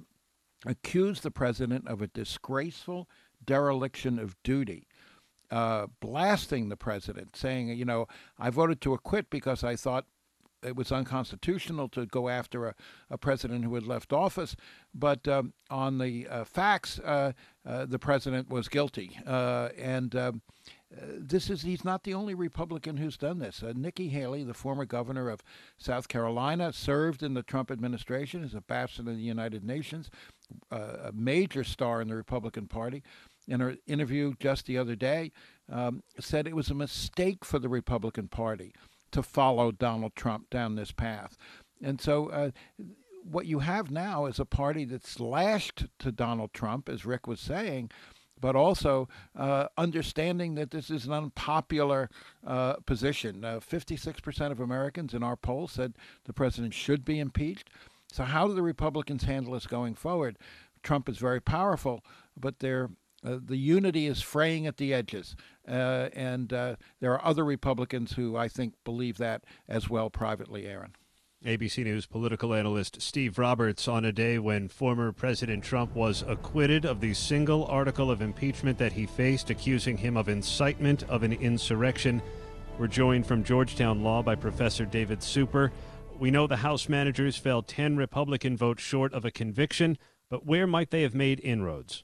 accused 0.66 1.24
the 1.24 1.32
president 1.32 1.88
of 1.88 2.02
a 2.02 2.08
disgraceful 2.08 3.10
dereliction 3.44 4.20
of 4.20 4.42
duty. 4.44 4.88
Uh, 5.50 5.88
blasting 6.00 6.70
the 6.70 6.78
president, 6.78 7.36
saying, 7.36 7.68
you 7.68 7.84
know, 7.84 8.08
I 8.40 8.50
voted 8.50 8.80
to 8.82 8.94
acquit 8.94 9.30
because 9.30 9.66
I 9.66 9.76
thought 9.76 10.06
it 10.64 10.76
was 10.76 10.92
unconstitutional 10.92 11.90
to 11.90 12.06
go 12.06 12.30
after 12.30 12.68
a, 12.68 12.76
a 13.10 13.18
president 13.18 13.64
who 13.64 13.76
had 13.76 13.86
left 13.86 14.14
office. 14.14 14.56
But 14.94 15.28
um, 15.28 15.54
on 15.70 15.98
the 15.98 16.28
uh, 16.28 16.44
facts, 16.44 17.00
uh, 17.00 17.34
uh, 17.66 17.86
the 17.86 18.00
president 18.00 18.50
was 18.50 18.68
guilty. 18.68 19.20
Uh, 19.26 19.70
and 19.78 20.16
um, 20.16 20.42
this 21.18 21.50
is 21.50 21.62
he's 21.62 21.86
not 21.86 22.04
the 22.04 22.14
only 22.14 22.34
Republican 22.34 22.98
who's 22.98 23.18
done 23.18 23.40
this. 23.40 23.64
Uh, 23.64 23.74
Nikki 23.76 24.10
Haley, 24.10 24.44
the 24.44 24.54
former 24.54 24.86
governor 24.86 25.30
of 25.30 25.44
South 25.78 26.08
Carolina, 26.08 26.74
served 26.74 27.24
in 27.24 27.34
the 27.34 27.44
Trump 27.44 27.72
administration 27.72 28.44
as 28.44 28.54
a 28.54 28.58
ambassador 28.58 29.12
to 29.12 29.16
the 29.16 29.22
United 29.22 29.64
Nations, 29.64 30.10
uh, 30.72 30.98
a 31.06 31.12
major 31.14 31.64
star 31.64 32.02
in 32.02 32.08
the 32.08 32.16
Republican 32.16 32.68
Party. 32.68 33.04
In 33.48 33.60
her 33.60 33.76
interview 33.88 34.34
just 34.40 34.66
the 34.68 34.78
other 34.78 34.96
day, 34.96 35.32
um, 35.70 36.04
said 36.20 36.48
it 36.48 36.56
was 36.56 36.70
a 36.70 36.76
mistake 36.76 37.44
for 37.44 37.58
the 37.58 37.70
Republican 37.70 38.28
Party 38.28 38.74
to 39.12 39.24
follow 39.24 39.72
Donald 39.72 40.16
Trump 40.16 40.50
down 40.50 40.76
this 40.76 40.92
path. 40.92 41.38
And 41.82 42.00
so, 42.00 42.28
uh, 42.28 42.52
what 43.24 43.46
you 43.46 43.60
have 43.60 43.92
now 43.92 44.26
is 44.26 44.40
a 44.40 44.46
party 44.46 44.86
that's 44.86 45.20
lashed 45.20 45.86
to 46.00 46.12
Donald 46.12 46.54
Trump, 46.54 46.90
as 46.90 47.06
Rick 47.06 47.28
was 47.28 47.40
saying, 47.40 47.92
but 48.40 48.56
also 48.56 49.08
uh, 49.36 49.68
understanding 49.78 50.56
that 50.56 50.72
this 50.72 50.90
is 50.90 51.06
an 51.06 51.14
unpopular 51.14 52.10
uh, 52.46 52.74
position. 52.86 53.42
56% 53.42 54.42
uh, 54.42 54.52
of 54.52 54.60
Americans 54.60 55.14
in 55.14 55.22
our 55.24 55.36
poll 55.36 55.68
said 55.68 55.94
the 56.26 56.34
president 56.34 56.74
should 56.74 57.06
be 57.06 57.20
impeached. 57.20 57.70
So, 58.12 58.24
how 58.24 58.48
do 58.48 58.54
the 58.54 58.64
Republicans 58.64 59.24
handle 59.24 59.54
this 59.54 59.68
going 59.68 59.94
forward? 59.94 60.38
Trump 60.84 61.08
is 61.08 61.18
very 61.18 61.40
powerful, 61.40 62.04
but 62.36 62.60
they're 62.60 62.90
uh, 63.26 63.38
the 63.44 63.58
unity 63.58 64.08
is 64.08 64.22
fraying 64.22 64.68
at 64.68 64.78
the 64.78 64.94
edges. 64.94 65.36
Uh, 65.68 66.10
and 66.14 66.52
uh, 66.54 66.76
there 67.00 67.14
are 67.14 67.26
other 67.26 67.44
Republicans 67.44 68.14
who 68.14 68.36
I 68.36 68.48
think 68.48 68.74
believe 68.84 69.18
that 69.18 69.44
as 69.68 69.90
well 69.90 70.10
privately, 70.10 70.66
Aaron. 70.66 70.96
ABC 71.46 71.84
News 71.84 72.06
political 72.06 72.54
analyst 72.54 73.02
Steve 73.02 73.40
Roberts 73.40 73.88
on 73.88 74.06
a 74.06 74.12
day 74.12 74.38
when 74.38 74.68
former 74.68 75.12
President 75.12 75.64
Trump 75.64 75.96
was 75.96 76.24
acquitted 76.28 76.86
of 76.86 77.02
the 77.02 77.16
single 77.16 77.66
article 77.66 78.12
of 78.12 78.22
impeachment 78.22 78.78
that 78.78 78.94
he 78.94 79.08
faced, 79.08 79.50
accusing 79.50 79.98
him 79.98 80.18
of 80.18 80.30
incitement 80.30 81.02
of 81.10 81.24
an 81.24 81.34
insurrection. 81.34 82.22
We're 82.78 82.88
joined 82.88 83.26
from 83.26 83.44
Georgetown 83.44 84.04
Law 84.04 84.22
by 84.22 84.36
Professor 84.36 84.86
David 84.86 85.24
Super. 85.24 85.72
We 86.20 86.30
know 86.30 86.46
the 86.46 86.58
House 86.58 86.88
managers 86.88 87.38
fell 87.38 87.64
10 87.64 87.98
Republican 87.98 88.56
votes 88.56 88.84
short 88.84 89.12
of 89.12 89.26
a 89.26 89.32
conviction, 89.32 89.98
but 90.30 90.46
where 90.46 90.68
might 90.68 90.92
they 90.92 91.02
have 91.02 91.16
made 91.16 91.40
inroads? 91.40 92.04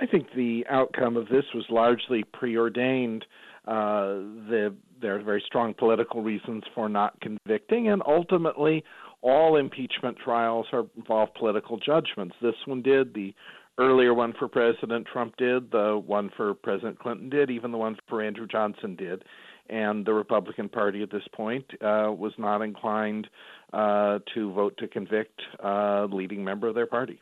I 0.00 0.06
think 0.06 0.28
the 0.34 0.64
outcome 0.68 1.16
of 1.16 1.28
this 1.28 1.44
was 1.54 1.64
largely 1.70 2.22
preordained. 2.24 3.24
Uh, 3.66 4.20
the, 4.48 4.74
there 5.00 5.16
are 5.16 5.22
very 5.22 5.42
strong 5.46 5.74
political 5.74 6.22
reasons 6.22 6.64
for 6.74 6.88
not 6.88 7.20
convicting, 7.20 7.88
and 7.88 8.02
ultimately, 8.06 8.84
all 9.22 9.56
impeachment 9.56 10.16
trials 10.22 10.66
are, 10.72 10.84
involve 10.96 11.30
political 11.34 11.78
judgments. 11.78 12.36
This 12.40 12.54
one 12.66 12.82
did. 12.82 13.14
The 13.14 13.34
earlier 13.78 14.14
one 14.14 14.34
for 14.38 14.48
President 14.48 15.06
Trump 15.10 15.36
did. 15.36 15.70
The 15.70 16.00
one 16.04 16.30
for 16.36 16.54
President 16.54 16.98
Clinton 16.98 17.28
did. 17.28 17.50
Even 17.50 17.72
the 17.72 17.78
one 17.78 17.96
for 18.08 18.22
Andrew 18.22 18.46
Johnson 18.46 18.96
did. 18.96 19.24
And 19.68 20.06
the 20.06 20.12
Republican 20.12 20.68
Party 20.68 21.02
at 21.02 21.10
this 21.10 21.26
point 21.34 21.64
uh, 21.80 22.12
was 22.16 22.32
not 22.38 22.62
inclined 22.62 23.26
uh, 23.72 24.20
to 24.34 24.52
vote 24.52 24.76
to 24.78 24.86
convict 24.86 25.40
a 25.58 26.06
leading 26.10 26.44
member 26.44 26.68
of 26.68 26.74
their 26.74 26.86
party. 26.86 27.20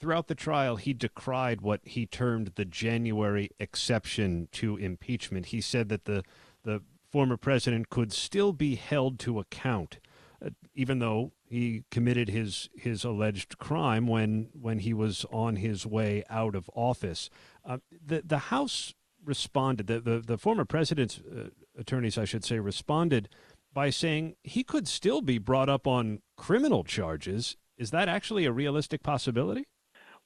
Throughout 0.00 0.28
the 0.28 0.34
trial, 0.34 0.76
he 0.76 0.92
decried 0.92 1.60
what 1.60 1.80
he 1.82 2.06
termed 2.06 2.52
the 2.54 2.64
January 2.64 3.50
exception 3.58 4.48
to 4.52 4.76
impeachment. 4.76 5.46
He 5.46 5.60
said 5.60 5.88
that 5.88 6.04
the 6.04 6.22
the 6.62 6.82
former 7.10 7.36
president 7.36 7.88
could 7.88 8.12
still 8.12 8.52
be 8.52 8.76
held 8.76 9.18
to 9.18 9.38
account, 9.38 9.98
uh, 10.44 10.50
even 10.74 10.98
though 10.98 11.32
he 11.44 11.82
committed 11.90 12.28
his 12.28 12.68
his 12.76 13.04
alleged 13.04 13.58
crime 13.58 14.06
when 14.06 14.50
when 14.52 14.80
he 14.80 14.94
was 14.94 15.26
on 15.32 15.56
his 15.56 15.84
way 15.84 16.22
out 16.30 16.54
of 16.54 16.70
office. 16.74 17.28
Uh, 17.64 17.78
the 17.90 18.22
the 18.24 18.38
House 18.38 18.94
responded. 19.24 19.88
The 19.88 19.98
the, 19.98 20.20
the 20.20 20.38
former 20.38 20.64
president's 20.64 21.18
uh, 21.18 21.48
attorneys, 21.76 22.16
I 22.16 22.24
should 22.24 22.44
say, 22.44 22.60
responded 22.60 23.28
by 23.72 23.90
saying 23.90 24.36
he 24.44 24.62
could 24.62 24.86
still 24.86 25.22
be 25.22 25.38
brought 25.38 25.68
up 25.68 25.86
on 25.88 26.20
criminal 26.36 26.84
charges. 26.84 27.56
Is 27.76 27.90
that 27.90 28.08
actually 28.08 28.44
a 28.44 28.52
realistic 28.52 29.02
possibility? 29.02 29.66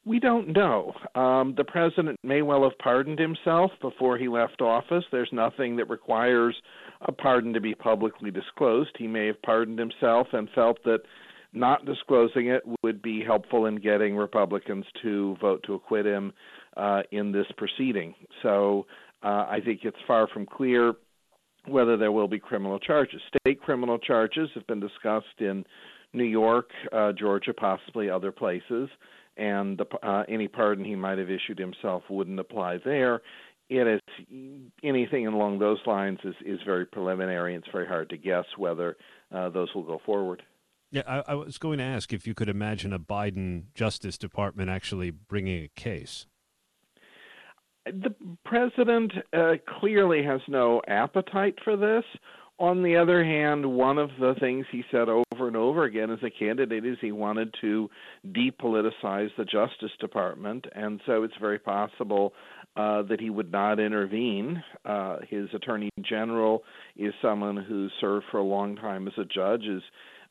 We 0.05 0.19
don't 0.19 0.49
know. 0.49 0.93
Um, 1.15 1.55
the 1.57 1.65
president 1.65 2.19
may 2.25 2.43
well 2.43 2.65
have 2.65 2.77
pardoned 2.79 3.21
himself 3.21 3.71
before 3.81 4.19
he 4.19 4.27
left 4.27 4.61
office. 4.61 5.05
There's 5.13 5.29
nothing 5.33 5.77
that 5.77 5.89
requires 5.89 6.57
a 7.03 7.13
pardon 7.13 7.53
to 7.53 7.61
be 7.61 7.75
publicly 7.75 8.33
disclosed. 8.33 8.91
He 8.99 9.07
may 9.07 9.27
have 9.27 9.41
pardoned 9.43 9.79
himself 9.79 10.27
and 10.33 10.49
felt 10.55 10.83
that 10.85 11.01
not 11.53 11.85
disclosing 11.85 12.49
it 12.49 12.63
would 12.83 13.01
be 13.01 13.23
helpful 13.23 13.67
in 13.67 13.77
getting 13.77 14.17
Republicans 14.17 14.87
to 15.03 15.37
vote 15.41 15.63
to 15.67 15.75
acquit 15.75 16.07
him 16.07 16.33
uh, 16.77 17.03
in 17.13 17.31
this 17.31 17.47
proceeding. 17.57 18.15
So 18.43 18.87
uh, 19.23 19.47
I 19.49 19.61
think 19.65 19.81
it's 19.85 19.97
far 20.07 20.27
from 20.27 20.47
clear 20.47 20.95
whether 21.69 21.97
there 21.97 22.11
will 22.11 22.27
be 22.27 22.41
criminal 22.41 22.81
charges. 22.81 23.21
State 23.39 23.61
criminal 23.61 23.99
charges 23.99 24.49
have 24.55 24.67
been 24.67 24.81
discussed 24.81 25.39
in 25.39 25.65
New 26.13 26.25
York, 26.25 26.71
uh, 26.93 27.13
Georgia, 27.13 27.55
possibly 27.55 28.11
other 28.11 28.33
places 28.33 28.89
and 29.37 29.79
the, 29.79 29.87
uh, 30.07 30.25
any 30.29 30.49
pardon 30.49 30.85
he 30.85 30.95
might 30.95 31.19
have 31.19 31.31
issued 31.31 31.59
himself 31.59 32.03
wouldn't 32.11 32.41
apply 32.41 32.79
there. 32.85 33.23
It 33.69 33.87
is 33.87 34.01
anything 34.83 35.27
along 35.27 35.59
those 35.59 35.79
lines 35.87 36.19
is 36.25 36.35
is 36.45 36.61
very 36.67 36.85
preliminary. 36.85 37.55
It's 37.55 37.69
very 37.73 37.87
hard 37.87 38.11
to 38.11 38.19
guess 38.19 38.45
whether 38.59 38.97
uh, 39.35 39.49
those 39.49 39.75
will 39.75 39.85
go 39.85 40.01
forward. 40.05 40.43
Yeah, 40.91 41.03
I, 41.07 41.33
I, 41.33 41.35
was 41.35 41.57
going 41.57 41.79
to 41.79 41.85
ask 41.85 42.13
if 42.13 42.27
you 42.27 42.35
could 42.35 42.51
imagine 42.51 42.93
a 42.93 42.99
Biden 42.99 43.73
Justice 43.75 44.19
Department 44.19 44.69
actually 44.69 45.11
bringing 45.11 45.65
a 45.65 45.69
case. 45.69 46.27
The 47.87 48.15
president 48.45 49.13
uh, 49.33 49.55
clearly 49.81 50.23
has 50.23 50.43
no 50.49 50.83
appetite 50.87 51.55
for 51.65 51.77
this. 51.79 52.05
On 52.59 52.83
the 52.83 52.97
other 52.97 53.25
hand, 53.25 53.65
one 53.65 53.97
of 53.97 54.11
the 54.21 54.35
things 54.39 54.67
he 54.71 54.85
said 54.91 55.09
over 55.09 55.25
and 55.47 55.57
over 55.57 55.85
again 55.85 56.11
as 56.11 56.19
a 56.23 56.31
candidate 56.31 56.85
is 56.85 56.97
he 57.01 57.13
wanted 57.13 57.55
to 57.61 57.89
depoliticize 58.27 59.31
the 59.37 59.45
Justice 59.45 59.93
Department, 60.01 60.67
and 60.75 61.01
so 61.07 61.23
it's 61.23 61.35
very 61.41 61.59
possible 61.59 62.33
uh, 62.77 63.03
that 63.03 63.21
he 63.21 63.31
would 63.31 63.53
not 63.53 63.79
intervene. 63.79 64.63
Uh, 64.85 65.19
his 65.29 65.49
Attorney 65.55 65.91
General 66.01 66.63
is 66.97 67.13
someone 67.21 67.57
who 67.57 67.89
served 68.01 68.27
for 68.31 68.39
a 68.39 68.45
long 68.45 68.77
time 68.77 69.07
as 69.07 69.15
a 69.19 69.25
judge, 69.25 69.65
is 69.65 69.83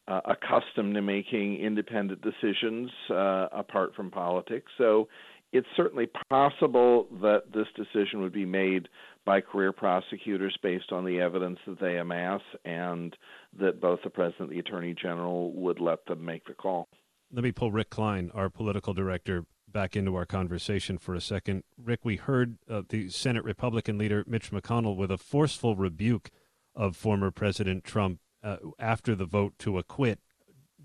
uh, 0.07 0.21
accustomed 0.25 0.95
to 0.95 1.01
making 1.01 1.57
independent 1.57 2.21
decisions 2.21 2.89
uh, 3.11 3.47
apart 3.51 3.93
from 3.95 4.09
politics. 4.09 4.71
So 4.77 5.07
it's 5.51 5.67
certainly 5.75 6.09
possible 6.29 7.07
that 7.21 7.51
this 7.53 7.67
decision 7.75 8.21
would 8.21 8.33
be 8.33 8.45
made 8.45 8.87
by 9.25 9.41
career 9.41 9.71
prosecutors 9.71 10.57
based 10.63 10.91
on 10.91 11.05
the 11.05 11.19
evidence 11.19 11.59
that 11.67 11.79
they 11.79 11.97
amass, 11.97 12.41
and 12.65 13.15
that 13.59 13.79
both 13.79 13.99
the 14.03 14.09
president 14.09 14.49
and 14.49 14.51
the 14.51 14.59
attorney 14.59 14.95
general 14.99 15.51
would 15.53 15.79
let 15.79 16.05
them 16.05 16.23
make 16.23 16.45
the 16.45 16.53
call. 16.53 16.87
Let 17.31 17.43
me 17.43 17.51
pull 17.51 17.71
Rick 17.71 17.91
Klein, 17.91 18.31
our 18.33 18.49
political 18.49 18.93
director, 18.93 19.45
back 19.67 19.95
into 19.95 20.15
our 20.15 20.25
conversation 20.25 20.97
for 20.97 21.15
a 21.15 21.21
second. 21.21 21.63
Rick, 21.77 22.01
we 22.03 22.17
heard 22.17 22.57
uh, 22.69 22.81
the 22.89 23.09
Senate 23.09 23.43
Republican 23.43 23.97
leader 23.97 24.23
Mitch 24.27 24.51
McConnell 24.51 24.97
with 24.97 25.11
a 25.11 25.17
forceful 25.17 25.75
rebuke 25.75 26.29
of 26.75 26.95
former 26.95 27.31
President 27.31 27.83
Trump 27.83 28.19
uh, 28.43 28.57
after 28.79 29.15
the 29.15 29.25
vote 29.25 29.53
to 29.59 29.77
acquit. 29.77 30.19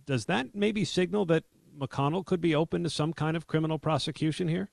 Does 0.05 0.27
that 0.27 0.55
maybe 0.55 0.85
signal 0.85 1.25
that 1.27 1.45
McConnell 1.79 2.25
could 2.25 2.41
be 2.41 2.55
open 2.55 2.83
to 2.85 2.91
some 2.91 3.13
kind 3.13 3.37
of 3.37 3.47
criminal 3.47 3.79
prosecution 3.79 4.49
here? 4.49 4.71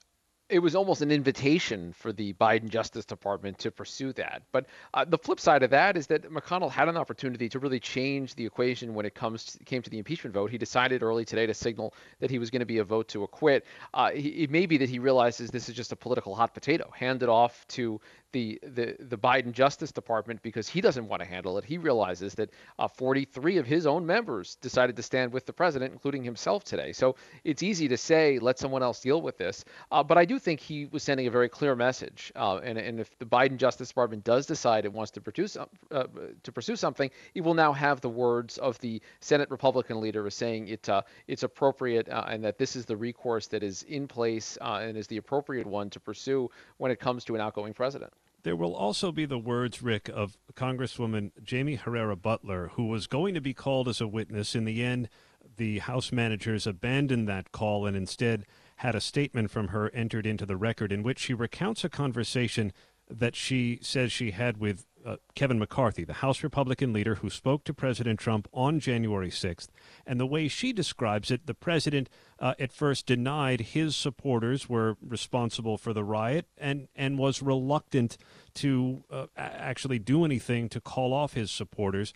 it 0.50 0.60
was 0.60 0.76
almost 0.76 1.02
an 1.02 1.12
invitation 1.12 1.94
for 1.94 2.12
the 2.12 2.34
Biden 2.34 2.70
Justice 2.70 3.06
Department 3.06 3.58
to 3.60 3.72
pursue 3.72 4.14
that. 4.14 4.44
But 4.52 4.68
uh, 4.94 5.04
the 5.04 5.18
flip 5.18 5.40
side 5.40 5.64
of 5.64 5.72
that 5.72 5.98
is 5.98 6.06
that 6.08 6.30
McConnell 6.30 6.70
had 6.70 6.90
an 6.90 6.98
opportunity 6.98 7.50
to 7.50 7.60
really 7.60 7.80
change 7.80 8.36
the 8.36 8.46
equation 8.46 8.94
when 8.94 9.06
it 9.06 9.16
comes 9.16 9.46
to, 9.46 9.64
came 9.64 9.82
to 9.82 9.90
the 9.90 9.98
impeachment 9.98 10.34
vote. 10.34 10.52
He 10.52 10.58
decided 10.58 11.02
early 11.02 11.26
today 11.26 11.48
to 11.48 11.54
signal 11.54 11.96
that 12.20 12.30
he 12.30 12.40
was 12.40 12.52
going 12.52 12.60
to 12.60 12.66
be 12.68 12.78
a 12.78 12.84
vote 12.84 13.08
to 13.10 13.24
acquit. 13.24 13.66
Uh, 13.94 14.12
he, 14.12 14.30
it 14.44 14.52
may 14.52 14.66
be 14.66 14.78
that 14.78 14.90
he 14.90 15.00
realizes 15.00 15.50
this 15.50 15.70
is 15.70 15.76
just 15.76 15.92
a 15.92 15.96
political 15.96 16.36
hot 16.36 16.54
potato. 16.54 16.92
Hand 16.94 17.24
it 17.24 17.30
off 17.30 17.66
to 17.70 18.00
the, 18.34 18.60
the, 18.64 18.96
the 19.00 19.18
Biden 19.18 19.54
Justice 19.54 19.92
Department 19.92 20.42
because 20.42 20.68
he 20.68 20.82
doesn't 20.82 21.08
want 21.08 21.22
to 21.22 21.28
handle 21.28 21.58
it. 21.58 21.64
He 21.64 21.78
realizes 21.78 22.34
that 22.36 22.50
uh, 22.78 22.88
43 22.88 23.58
of 23.58 23.66
his 23.66 23.86
own 23.86 24.06
members 24.06 24.56
decided 24.56 24.96
to 24.98 25.04
stand 25.04 25.32
with 25.32 25.46
the 25.46 25.54
president, 25.54 25.94
including 25.94 26.24
himself 26.24 26.64
today. 26.64 26.92
So 26.92 27.16
it's 27.44 27.64
easy 27.64 27.88
to 27.88 27.98
say, 27.98 28.40
let 28.40 28.60
someone 28.60 28.84
else 28.84 29.00
deal 29.00 29.22
with 29.22 29.38
this. 29.38 29.64
Uh, 29.92 30.04
but 30.04 30.18
I 30.18 30.26
do 30.26 30.40
think 30.40 30.60
he 30.60 30.86
was 30.88 31.04
sending 31.04 31.28
a 31.28 31.32
very 31.32 31.48
clear 31.48 31.76
message. 31.76 32.32
Uh, 32.36 32.58
and, 32.58 32.78
and 32.78 33.00
if 33.00 33.18
the 33.20 33.26
Biden 33.26 33.58
Justice 33.58 33.88
Department 33.88 34.24
does 34.24 34.46
decide 34.46 34.86
it 34.86 34.92
wants 34.92 35.12
to, 35.12 35.22
produce, 35.22 35.56
uh, 35.56 36.04
to 36.44 36.52
pursue 36.52 36.76
something, 36.76 37.10
it 37.36 37.42
will 37.42 37.54
now 37.54 37.72
have 37.72 38.02
the 38.02 38.10
words 38.10 38.58
of 38.58 38.78
the 38.80 39.02
Senate 39.22 39.50
Republican 39.52 40.02
leader 40.02 40.26
as 40.26 40.34
saying 40.34 40.68
it, 40.68 40.90
uh, 40.90 41.04
it's 41.28 41.44
appropriate 41.44 42.10
uh, 42.10 42.26
and 42.28 42.44
that 42.44 42.58
this 42.58 42.76
is 42.76 42.86
the 42.86 42.98
recourse 42.98 43.48
that 43.48 43.64
is 43.64 43.84
in 43.84 44.08
place 44.08 44.58
and 44.62 44.98
is 44.98 45.08
the 45.08 45.18
appropriate 45.18 45.68
one 45.68 45.90
to 45.92 46.00
pursue 46.00 46.50
when 46.78 46.92
it 46.92 47.00
comes 47.00 47.24
to 47.24 47.36
an 47.36 47.42
outgoing 47.42 47.74
president. 47.74 48.12
There 48.44 48.56
will 48.58 48.76
also 48.76 49.14
be 49.14 49.26
the 49.26 49.40
words, 49.40 49.82
Rick, 49.82 50.10
of 50.10 50.38
Congresswoman 50.54 51.32
Jamie 51.42 51.76
Herrera 51.76 52.18
Beutler, 52.18 52.72
who 52.72 52.88
was 52.88 53.08
going 53.08 53.34
to 53.36 53.42
be 53.42 53.54
called 53.54 53.88
as 53.88 54.02
a 54.02 54.08
witness. 54.08 54.54
In 54.54 54.66
the 54.66 54.84
end, 54.84 55.08
the 55.56 55.80
House 55.80 56.12
managers 56.12 56.68
abandoned 56.68 57.28
that 57.30 57.54
call 57.54 57.86
and 57.86 57.96
instead 57.96 58.46
had 58.78 58.96
a 58.96 59.02
statement 59.02 59.50
from 59.50 59.70
her 59.70 59.90
entered 59.92 60.26
into 60.26 60.46
the 60.46 60.58
record 60.58 60.92
in 60.92 61.04
which 61.04 61.20
she 61.20 61.34
recounts 61.34 61.86
a 61.86 61.90
conversation 61.90 62.74
that 63.14 63.36
she 63.36 63.80
says 63.82 64.12
she 64.12 64.32
had 64.32 64.58
with 64.58 64.86
uh, 65.06 65.18
Kevin 65.36 65.60
McCarthy, 65.60 66.04
the 66.04 66.14
House 66.14 66.44
Republican 66.44 66.94
leader 66.94 67.16
who 67.16 67.30
spoke 67.30 67.64
to 67.66 67.74
President 67.74 68.20
Trump 68.20 68.48
on 68.54 68.80
January 68.80 69.30
6th. 69.30 69.68
And 70.06 70.20
the 70.20 70.26
way 70.26 70.48
she 70.48 70.72
describes 70.72 71.30
it, 71.30 71.46
the 71.46 71.54
president 71.54 72.10
uh, 72.40 72.54
at 72.60 72.72
first 72.72 73.06
denied 73.06 73.62
his 73.62 73.96
supporters 73.96 74.70
were 74.70 74.98
responsible 75.06 75.78
for 75.78 75.94
the 75.94 76.04
riot 76.04 76.48
and, 76.58 76.88
and 76.96 77.18
was 77.18 77.42
reluctant 77.42 78.18
to 78.56 79.04
uh, 79.12 79.26
actually 79.38 80.00
do 80.00 80.24
anything 80.24 80.70
to 80.70 80.80
call 80.80 81.14
off 81.14 81.34
his 81.34 81.52
supporters. 81.52 82.14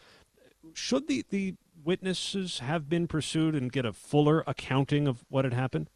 Should 0.74 1.08
the, 1.08 1.26
the 1.30 1.56
witnesses 1.84 2.60
have 2.60 2.90
been 2.90 3.08
pursued 3.08 3.56
and 3.56 3.72
get 3.72 3.86
a 3.86 3.94
fuller 3.94 4.44
accounting 4.48 5.08
of 5.08 5.26
what 5.30 5.46
had 5.46 5.54
happened? 5.54 5.90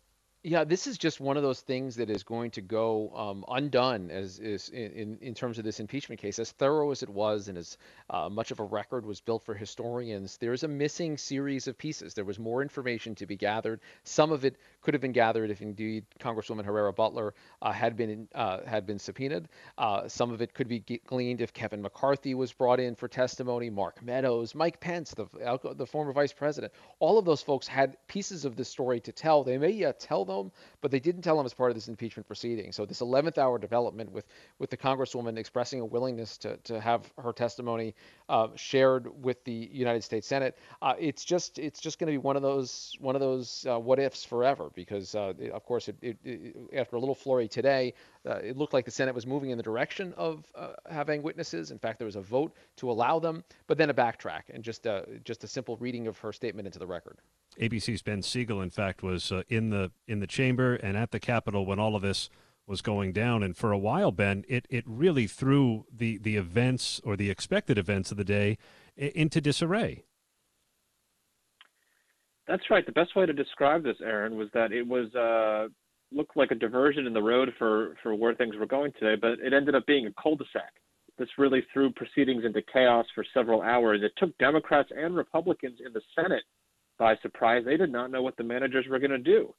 Yeah, 0.43 0.63
this 0.63 0.87
is 0.87 0.97
just 0.97 1.19
one 1.19 1.37
of 1.37 1.43
those 1.43 1.59
things 1.59 1.97
that 1.97 2.09
is 2.09 2.23
going 2.23 2.49
to 2.51 2.61
go 2.61 3.11
um, 3.15 3.45
undone 3.47 4.09
as 4.09 4.39
is 4.39 4.69
in, 4.69 5.19
in 5.21 5.35
terms 5.35 5.59
of 5.59 5.63
this 5.63 5.79
impeachment 5.79 6.19
case. 6.19 6.39
As 6.39 6.49
thorough 6.49 6.89
as 6.89 7.03
it 7.03 7.09
was, 7.09 7.47
and 7.47 7.59
as 7.59 7.77
uh, 8.09 8.27
much 8.27 8.49
of 8.49 8.59
a 8.59 8.63
record 8.63 9.05
was 9.05 9.21
built 9.21 9.43
for 9.43 9.53
historians, 9.53 10.37
there's 10.37 10.63
a 10.63 10.67
missing 10.67 11.15
series 11.15 11.67
of 11.67 11.77
pieces. 11.77 12.15
There 12.15 12.25
was 12.25 12.39
more 12.39 12.63
information 12.63 13.13
to 13.15 13.27
be 13.27 13.35
gathered. 13.35 13.81
Some 14.03 14.31
of 14.31 14.43
it 14.43 14.57
could 14.81 14.95
have 14.95 15.01
been 15.01 15.11
gathered 15.11 15.51
if 15.51 15.61
indeed 15.61 16.05
Congresswoman 16.19 16.65
Herrera 16.65 16.91
Beutler 16.91 17.33
uh, 17.61 17.71
had 17.71 17.95
been 17.95 18.27
uh, 18.33 18.61
had 18.65 18.87
been 18.87 18.97
subpoenaed. 18.97 19.47
Uh, 19.77 20.07
some 20.07 20.31
of 20.31 20.41
it 20.41 20.55
could 20.55 20.67
be 20.67 20.79
gleaned 21.05 21.41
if 21.41 21.53
Kevin 21.53 21.83
McCarthy 21.83 22.33
was 22.33 22.51
brought 22.51 22.79
in 22.79 22.95
for 22.95 23.07
testimony. 23.07 23.69
Mark 23.69 24.01
Meadows, 24.01 24.55
Mike 24.55 24.79
Pence, 24.79 25.13
the 25.13 25.27
the 25.75 25.85
former 25.85 26.13
vice 26.13 26.33
president, 26.33 26.73
all 26.97 27.19
of 27.19 27.25
those 27.25 27.43
folks 27.43 27.67
had 27.67 27.95
pieces 28.07 28.43
of 28.43 28.55
the 28.55 28.65
story 28.65 28.99
to 29.01 29.11
tell. 29.11 29.43
They 29.43 29.59
may 29.59 29.69
yet 29.69 29.99
tell 29.99 30.25
them, 30.37 30.51
but 30.81 30.91
they 30.91 30.99
didn't 30.99 31.21
tell 31.21 31.37
them 31.37 31.45
as 31.45 31.53
part 31.53 31.71
of 31.71 31.75
this 31.75 31.87
impeachment 31.87 32.27
proceeding. 32.27 32.71
So 32.71 32.85
this 32.85 33.01
11th 33.01 33.37
hour 33.37 33.57
development 33.57 34.11
with 34.11 34.25
with 34.59 34.69
the 34.69 34.77
congresswoman 34.77 35.37
expressing 35.37 35.79
a 35.79 35.85
willingness 35.85 36.37
to 36.39 36.57
to 36.57 36.79
have 36.79 37.11
her 37.17 37.33
testimony 37.33 37.95
uh, 38.29 38.47
shared 38.55 39.07
with 39.23 39.43
the 39.43 39.69
United 39.71 40.03
States 40.03 40.27
Senate, 40.27 40.57
uh, 40.81 40.93
it's 40.99 41.25
just 41.25 41.59
it's 41.59 41.79
just 41.79 41.99
going 41.99 42.07
to 42.07 42.13
be 42.13 42.17
one 42.17 42.35
of 42.35 42.41
those 42.41 42.95
one 42.99 43.15
of 43.15 43.21
those 43.21 43.65
uh, 43.69 43.79
what 43.79 43.99
ifs 43.99 44.23
forever 44.23 44.71
because 44.75 45.15
uh, 45.15 45.33
of 45.53 45.65
course 45.65 45.87
it, 45.87 45.95
it, 46.01 46.17
it, 46.23 46.55
after 46.73 46.95
a 46.95 46.99
little 46.99 47.15
flurry 47.15 47.47
today, 47.47 47.93
uh, 48.25 48.35
it 48.35 48.57
looked 48.57 48.73
like 48.73 48.85
the 48.85 48.91
Senate 48.91 49.15
was 49.15 49.27
moving 49.27 49.49
in 49.49 49.57
the 49.57 49.63
direction 49.63 50.13
of 50.17 50.45
uh, 50.55 50.73
having 50.89 51.21
witnesses. 51.21 51.71
In 51.71 51.79
fact, 51.79 51.99
there 51.99 52.05
was 52.05 52.15
a 52.15 52.21
vote 52.21 52.55
to 52.77 52.89
allow 52.91 53.19
them, 53.19 53.43
but 53.67 53.77
then 53.77 53.89
a 53.89 53.93
backtrack 53.93 54.43
and 54.49 54.63
just 54.63 54.87
just 55.23 55.43
a 55.43 55.47
simple 55.47 55.77
reading 55.77 56.07
of 56.07 56.17
her 56.19 56.31
statement 56.33 56.65
into 56.65 56.79
the 56.79 56.87
record. 56.87 57.17
ABC's 57.59 58.01
Ben 58.01 58.21
Siegel, 58.21 58.61
in 58.61 58.69
fact, 58.69 59.03
was 59.03 59.31
uh, 59.31 59.43
in 59.47 59.69
the 59.69 59.91
in 60.07 60.19
the 60.19 60.27
chamber 60.27 60.75
and 60.75 60.97
at 60.97 61.11
the 61.11 61.19
Capitol 61.19 61.65
when 61.65 61.79
all 61.79 61.95
of 61.95 62.01
this 62.01 62.29
was 62.67 62.81
going 62.81 63.11
down. 63.11 63.43
And 63.43 63.55
for 63.55 63.71
a 63.71 63.77
while, 63.77 64.11
Ben, 64.11 64.43
it 64.47 64.65
it 64.69 64.83
really 64.87 65.27
threw 65.27 65.85
the 65.91 66.17
the 66.17 66.37
events 66.37 67.01
or 67.03 67.15
the 67.15 67.29
expected 67.29 67.77
events 67.77 68.11
of 68.11 68.17
the 68.17 68.23
day 68.23 68.57
into 68.95 69.41
disarray. 69.41 70.03
That's 72.47 72.69
right. 72.69 72.85
The 72.85 72.91
best 72.91 73.15
way 73.15 73.25
to 73.25 73.33
describe 73.33 73.83
this, 73.83 73.97
Aaron, 74.03 74.35
was 74.35 74.49
that 74.53 74.71
it 74.71 74.87
was 74.87 75.13
uh, 75.15 75.67
looked 76.11 76.35
like 76.35 76.51
a 76.51 76.55
diversion 76.55 77.05
in 77.05 77.13
the 77.13 77.21
road 77.21 77.53
for 77.57 77.95
for 78.01 78.15
where 78.15 78.33
things 78.33 78.55
were 78.55 78.65
going 78.65 78.93
today, 78.93 79.19
but 79.19 79.39
it 79.39 79.53
ended 79.53 79.75
up 79.75 79.85
being 79.85 80.07
a 80.07 80.13
cul-de-sac. 80.21 80.73
This 81.17 81.29
really 81.37 81.63
threw 81.71 81.91
proceedings 81.91 82.45
into 82.45 82.61
chaos 82.73 83.05
for 83.13 83.23
several 83.33 83.61
hours. 83.61 84.01
It 84.01 84.13
took 84.17 84.35
Democrats 84.37 84.89
and 84.95 85.15
Republicans 85.15 85.79
in 85.85 85.93
the 85.93 86.01
Senate 86.15 86.43
by 87.01 87.15
surprise. 87.23 87.63
They 87.65 87.77
did 87.77 87.91
not 87.91 88.11
know 88.11 88.21
what 88.21 88.37
the 88.37 88.43
managers 88.43 88.85
were 88.87 88.99
going 88.99 89.09
to 89.09 89.17
do. 89.17 89.51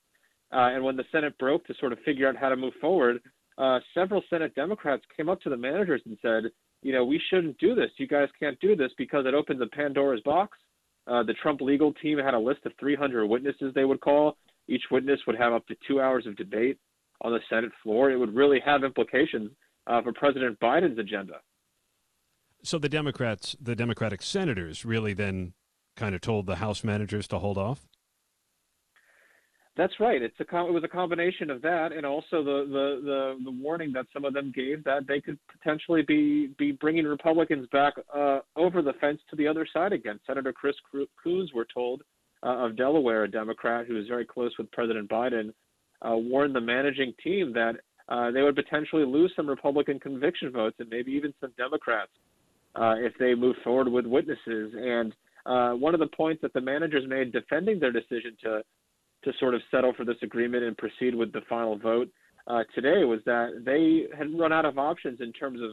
Uh, 0.52 0.70
and 0.74 0.84
when 0.84 0.96
the 0.96 1.04
Senate 1.10 1.36
broke 1.38 1.66
to 1.66 1.74
sort 1.80 1.92
of 1.92 1.98
figure 2.04 2.28
out 2.28 2.36
how 2.36 2.48
to 2.48 2.54
move 2.54 2.72
forward, 2.80 3.20
uh, 3.58 3.80
several 3.94 4.22
Senate 4.30 4.54
Democrats 4.54 5.02
came 5.16 5.28
up 5.28 5.40
to 5.40 5.50
the 5.50 5.56
managers 5.56 6.00
and 6.06 6.16
said, 6.22 6.44
you 6.82 6.92
know, 6.92 7.04
we 7.04 7.20
shouldn't 7.30 7.58
do 7.58 7.74
this. 7.74 7.90
You 7.96 8.06
guys 8.06 8.28
can't 8.38 8.58
do 8.60 8.76
this 8.76 8.92
because 8.96 9.26
it 9.26 9.34
opens 9.34 9.60
a 9.60 9.66
Pandora's 9.66 10.20
box. 10.24 10.56
Uh, 11.08 11.24
the 11.24 11.34
Trump 11.42 11.60
legal 11.60 11.92
team 11.94 12.16
had 12.16 12.34
a 12.34 12.38
list 12.38 12.60
of 12.64 12.72
300 12.78 13.26
witnesses 13.26 13.72
they 13.74 13.84
would 13.84 14.00
call. 14.00 14.36
Each 14.68 14.84
witness 14.92 15.18
would 15.26 15.36
have 15.36 15.52
up 15.52 15.66
to 15.66 15.74
two 15.88 16.00
hours 16.00 16.28
of 16.28 16.36
debate 16.36 16.78
on 17.22 17.32
the 17.32 17.40
Senate 17.50 17.72
floor. 17.82 18.12
It 18.12 18.18
would 18.18 18.36
really 18.36 18.60
have 18.64 18.84
implications 18.84 19.50
uh, 19.88 20.00
for 20.02 20.12
President 20.12 20.60
Biden's 20.60 21.00
agenda. 21.00 21.40
So 22.62 22.78
the 22.78 22.88
Democrats, 22.88 23.56
the 23.60 23.74
Democratic 23.74 24.22
senators, 24.22 24.84
really 24.84 25.12
then 25.12 25.54
kind 25.96 26.14
of 26.14 26.20
told 26.20 26.46
the 26.46 26.56
House 26.56 26.84
managers 26.84 27.26
to 27.28 27.38
hold 27.38 27.58
off? 27.58 27.86
That's 29.74 29.94
right. 29.98 30.20
It's 30.20 30.38
a 30.38 30.42
it 30.42 30.72
was 30.72 30.84
a 30.84 30.88
combination 30.88 31.48
of 31.48 31.62
that 31.62 31.92
and 31.92 32.04
also 32.04 32.44
the, 32.44 32.66
the, 32.68 33.00
the, 33.04 33.44
the 33.44 33.50
warning 33.50 33.90
that 33.92 34.04
some 34.12 34.26
of 34.26 34.34
them 34.34 34.52
gave 34.54 34.84
that 34.84 35.06
they 35.08 35.18
could 35.18 35.38
potentially 35.50 36.02
be 36.02 36.48
be 36.58 36.72
bringing 36.72 37.06
Republicans 37.06 37.66
back 37.72 37.94
uh, 38.14 38.40
over 38.54 38.82
the 38.82 38.92
fence 39.00 39.20
to 39.30 39.36
the 39.36 39.48
other 39.48 39.66
side 39.72 39.94
again. 39.94 40.20
Senator 40.26 40.52
Chris 40.52 40.76
Coons, 41.22 41.52
we're 41.54 41.64
told, 41.72 42.02
uh, 42.42 42.66
of 42.66 42.76
Delaware, 42.76 43.24
a 43.24 43.30
Democrat 43.30 43.86
who 43.86 43.98
is 43.98 44.06
very 44.08 44.26
close 44.26 44.52
with 44.58 44.70
President 44.72 45.08
Biden, 45.08 45.54
uh, 46.02 46.16
warned 46.16 46.54
the 46.54 46.60
managing 46.60 47.14
team 47.24 47.54
that 47.54 47.76
uh, 48.10 48.30
they 48.30 48.42
would 48.42 48.56
potentially 48.56 49.06
lose 49.06 49.32
some 49.34 49.48
Republican 49.48 49.98
conviction 49.98 50.50
votes 50.52 50.76
and 50.80 50.90
maybe 50.90 51.12
even 51.12 51.32
some 51.40 51.52
Democrats 51.56 52.10
uh, 52.74 52.94
if 52.98 53.14
they 53.18 53.34
move 53.34 53.56
forward 53.64 53.88
with 53.88 54.04
witnesses 54.04 54.74
and 54.76 55.14
uh, 55.46 55.72
one 55.72 55.94
of 55.94 56.00
the 56.00 56.08
points 56.08 56.42
that 56.42 56.52
the 56.52 56.60
managers 56.60 57.04
made 57.08 57.32
defending 57.32 57.78
their 57.80 57.92
decision 57.92 58.36
to 58.42 58.62
to 59.24 59.32
sort 59.38 59.54
of 59.54 59.60
settle 59.70 59.92
for 59.96 60.04
this 60.04 60.16
agreement 60.22 60.64
and 60.64 60.76
proceed 60.76 61.14
with 61.14 61.32
the 61.32 61.42
final 61.48 61.78
vote 61.78 62.08
uh, 62.48 62.64
today 62.74 63.04
was 63.04 63.20
that 63.24 63.62
they 63.64 64.06
had 64.16 64.36
run 64.36 64.52
out 64.52 64.64
of 64.64 64.78
options 64.78 65.20
in 65.20 65.32
terms 65.32 65.60
of 65.62 65.70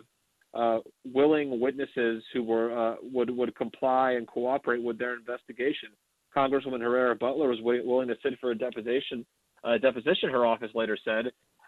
uh, 0.54 0.80
willing 1.14 1.60
witnesses 1.60 2.24
who 2.34 2.44
were 2.44 2.78
uh, 2.78 2.96
would 3.02 3.30
would 3.30 3.56
comply 3.56 4.12
and 4.12 4.28
cooperate 4.28 4.84
with 4.84 4.98
their 4.98 5.16
investigation. 5.16 5.90
Congresswoman 6.36 6.82
Herrera 6.82 7.16
Beutler 7.18 7.50
was 7.50 7.60
willing 7.62 8.08
to 8.08 8.16
sit 8.24 8.40
for 8.40 8.52
a 8.52 8.56
deposition. 8.56 9.26
Uh, 9.64 9.78
deposition, 9.78 10.30
her 10.30 10.46
office 10.46 10.70
later 10.74 10.98
said, 11.04 11.26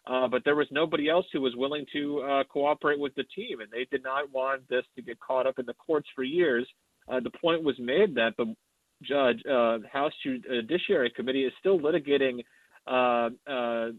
uh, 0.08 0.28
but 0.28 0.44
there 0.46 0.56
was 0.56 0.68
nobody 0.72 1.10
else 1.10 1.26
who 1.34 1.42
was 1.42 1.56
willing 1.56 1.86
to 1.94 2.22
uh, 2.22 2.44
cooperate 2.46 3.00
with 3.00 3.14
the 3.16 3.24
team, 3.36 3.60
and 3.60 3.70
they 3.72 3.86
did 3.92 4.04
not 4.04 4.32
want 4.32 4.68
this 4.70 4.86
to 4.96 5.02
get 5.02 5.20
caught 5.20 5.46
up 5.46 5.60
in 5.60 5.66
the 5.66 5.74
courts 5.74 6.08
for 6.16 6.24
years 6.24 6.68
uh, 7.12 7.20
the 7.20 7.30
point 7.30 7.64
was 7.64 7.76
made 7.80 8.16
that 8.16 8.34
the 8.38 8.56
judge, 9.02 9.42
uh, 9.50 9.80
House 9.92 10.14
Judiciary 10.24 11.12
Committee 11.16 11.44
is 11.44 11.54
still 11.60 11.80
litigating 11.80 12.44
uh, 12.88 13.30
uh, 13.48 13.92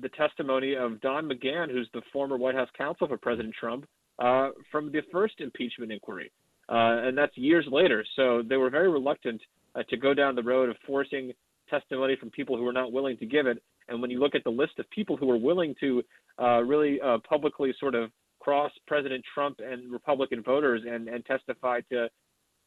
the 0.00 0.08
testimony 0.16 0.74
of 0.74 1.00
Don 1.00 1.28
McGahn, 1.28 1.70
who's 1.70 1.88
the 1.92 2.02
former 2.12 2.36
White 2.36 2.54
House 2.54 2.68
counsel 2.76 3.06
for 3.06 3.16
President 3.16 3.54
Trump, 3.58 3.86
uh, 4.18 4.50
from 4.70 4.90
the 4.90 5.02
first 5.12 5.34
impeachment 5.38 5.92
inquiry. 5.92 6.30
Uh, 6.68 7.06
and 7.06 7.18
that's 7.18 7.36
years 7.36 7.66
later. 7.70 8.04
So 8.16 8.42
they 8.48 8.56
were 8.56 8.70
very 8.70 8.90
reluctant 8.90 9.40
to 9.88 9.96
go 9.96 10.14
down 10.14 10.34
the 10.34 10.42
road 10.42 10.70
of 10.70 10.76
forcing 10.86 11.32
testimony 11.68 12.16
from 12.18 12.30
people 12.30 12.56
who 12.56 12.62
were 12.62 12.72
not 12.72 12.92
willing 12.92 13.16
to 13.18 13.26
give 13.26 13.46
it. 13.46 13.62
And 13.88 14.00
when 14.00 14.10
you 14.10 14.18
look 14.18 14.34
at 14.34 14.44
the 14.44 14.50
list 14.50 14.78
of 14.78 14.88
people 14.90 15.16
who 15.16 15.26
were 15.26 15.36
willing 15.36 15.74
to 15.80 16.02
really 16.38 17.00
publicly 17.28 17.74
sort 17.78 17.94
of 17.94 18.10
cross 18.40 18.72
President 18.86 19.24
Trump 19.34 19.58
and 19.60 19.90
Republican 19.90 20.42
voters 20.42 20.82
and, 20.88 21.08
and 21.08 21.24
testify 21.26 21.80
to 21.90 22.08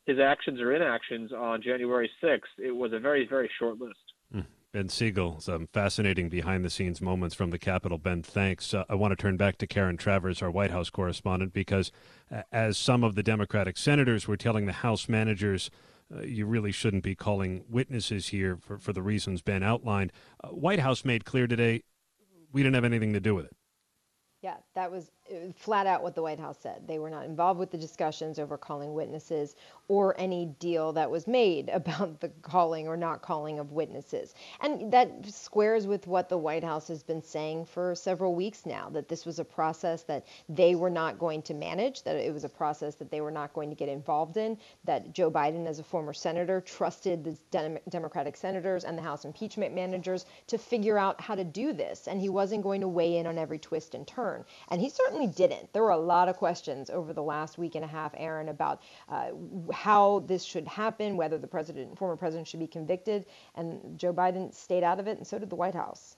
his 0.07 0.19
actions 0.19 0.59
or 0.61 0.73
inactions 0.73 1.31
on 1.33 1.61
January 1.61 2.09
6th, 2.23 2.39
it 2.57 2.71
was 2.71 2.93
a 2.93 2.99
very, 2.99 3.27
very 3.27 3.49
short 3.59 3.79
list. 3.79 3.99
Hmm. 4.31 4.41
Ben 4.71 4.89
Siegel, 4.89 5.39
some 5.41 5.67
fascinating 5.67 6.29
behind 6.29 6.63
the 6.63 6.69
scenes 6.69 7.01
moments 7.01 7.35
from 7.35 7.51
the 7.51 7.59
Capitol. 7.59 7.97
Ben, 7.97 8.23
thanks. 8.23 8.73
Uh, 8.73 8.85
I 8.89 8.95
want 8.95 9.11
to 9.11 9.15
turn 9.15 9.35
back 9.35 9.57
to 9.57 9.67
Karen 9.67 9.97
Travers, 9.97 10.41
our 10.41 10.49
White 10.49 10.71
House 10.71 10.89
correspondent, 10.89 11.51
because 11.51 11.91
uh, 12.31 12.43
as 12.53 12.77
some 12.77 13.03
of 13.03 13.15
the 13.15 13.23
Democratic 13.23 13.77
senators 13.77 14.27
were 14.27 14.37
telling 14.37 14.65
the 14.65 14.73
House 14.73 15.09
managers, 15.09 15.69
uh, 16.15 16.21
you 16.21 16.45
really 16.45 16.71
shouldn't 16.71 17.03
be 17.03 17.15
calling 17.15 17.65
witnesses 17.69 18.29
here 18.29 18.57
for, 18.57 18.77
for 18.77 18.93
the 18.93 19.01
reasons 19.01 19.41
Ben 19.41 19.61
outlined. 19.61 20.13
Uh, 20.41 20.49
White 20.49 20.79
House 20.79 21.03
made 21.03 21.25
clear 21.25 21.47
today 21.47 21.83
we 22.53 22.63
didn't 22.63 22.75
have 22.75 22.85
anything 22.85 23.11
to 23.11 23.19
do 23.19 23.35
with 23.35 23.45
it. 23.45 23.55
Yeah, 24.41 24.55
that 24.77 24.91
was 24.91 25.09
uh, 25.31 25.51
flat 25.55 25.87
out 25.87 26.03
what 26.03 26.13
the 26.13 26.21
White 26.21 26.39
House 26.39 26.59
said. 26.61 26.87
They 26.87 26.99
were 26.99 27.09
not 27.09 27.25
involved 27.25 27.59
with 27.59 27.71
the 27.71 27.79
discussions 27.79 28.37
over 28.37 28.59
calling 28.59 28.93
witnesses 28.93 29.55
or 29.87 30.13
any 30.19 30.45
deal 30.59 30.93
that 30.93 31.09
was 31.09 31.25
made 31.25 31.69
about 31.73 32.19
the 32.19 32.29
calling 32.43 32.87
or 32.87 32.95
not 32.95 33.23
calling 33.23 33.57
of 33.57 33.71
witnesses. 33.71 34.35
And 34.61 34.93
that 34.93 35.09
squares 35.25 35.87
with 35.87 36.05
what 36.05 36.29
the 36.29 36.37
White 36.37 36.63
House 36.63 36.87
has 36.89 37.01
been 37.01 37.23
saying 37.23 37.65
for 37.65 37.95
several 37.95 38.35
weeks 38.35 38.67
now 38.67 38.89
that 38.91 39.07
this 39.07 39.25
was 39.25 39.39
a 39.39 39.43
process 39.43 40.03
that 40.03 40.27
they 40.47 40.75
were 40.75 40.91
not 40.91 41.17
going 41.17 41.41
to 41.43 41.55
manage, 41.55 42.03
that 42.03 42.15
it 42.15 42.31
was 42.31 42.43
a 42.43 42.49
process 42.49 42.93
that 42.95 43.09
they 43.09 43.21
were 43.21 43.31
not 43.31 43.53
going 43.53 43.71
to 43.71 43.75
get 43.75 43.89
involved 43.89 44.37
in, 44.37 44.59
that 44.83 45.11
Joe 45.11 45.31
Biden, 45.31 45.65
as 45.65 45.79
a 45.79 45.83
former 45.83 46.13
senator, 46.13 46.61
trusted 46.61 47.23
the 47.23 47.81
Democratic 47.89 48.37
senators 48.37 48.83
and 48.83 48.95
the 48.95 49.01
House 49.01 49.25
impeachment 49.25 49.73
managers 49.73 50.27
to 50.45 50.59
figure 50.59 50.99
out 50.99 51.19
how 51.19 51.33
to 51.33 51.43
do 51.43 51.73
this. 51.73 52.07
And 52.07 52.21
he 52.21 52.29
wasn't 52.29 52.61
going 52.61 52.81
to 52.81 52.87
weigh 52.87 53.17
in 53.17 53.25
on 53.25 53.39
every 53.39 53.57
twist 53.57 53.95
and 53.95 54.05
turn. 54.05 54.45
And 54.69 54.81
he 54.81 54.89
certainly 54.89 55.27
didn't. 55.27 55.71
There 55.73 55.83
were 55.83 55.91
a 55.91 55.97
lot 55.97 56.27
of 56.27 56.37
questions 56.37 56.89
over 56.89 57.13
the 57.13 57.23
last 57.23 57.57
week 57.57 57.75
and 57.75 57.85
a 57.85 57.87
half, 57.87 58.13
Aaron, 58.17 58.49
about 58.49 58.81
uh, 59.07 59.29
how 59.73 60.19
this 60.27 60.43
should 60.43 60.67
happen, 60.67 61.15
whether 61.15 61.37
the 61.37 61.47
president, 61.47 61.97
former 61.97 62.17
president, 62.17 62.47
should 62.47 62.59
be 62.59 62.67
convicted, 62.67 63.25
and 63.55 63.97
Joe 63.97 64.13
Biden 64.13 64.53
stayed 64.53 64.83
out 64.83 64.99
of 64.99 65.07
it, 65.07 65.17
and 65.17 65.25
so 65.25 65.39
did 65.39 65.49
the 65.49 65.55
White 65.55 65.75
House. 65.75 66.17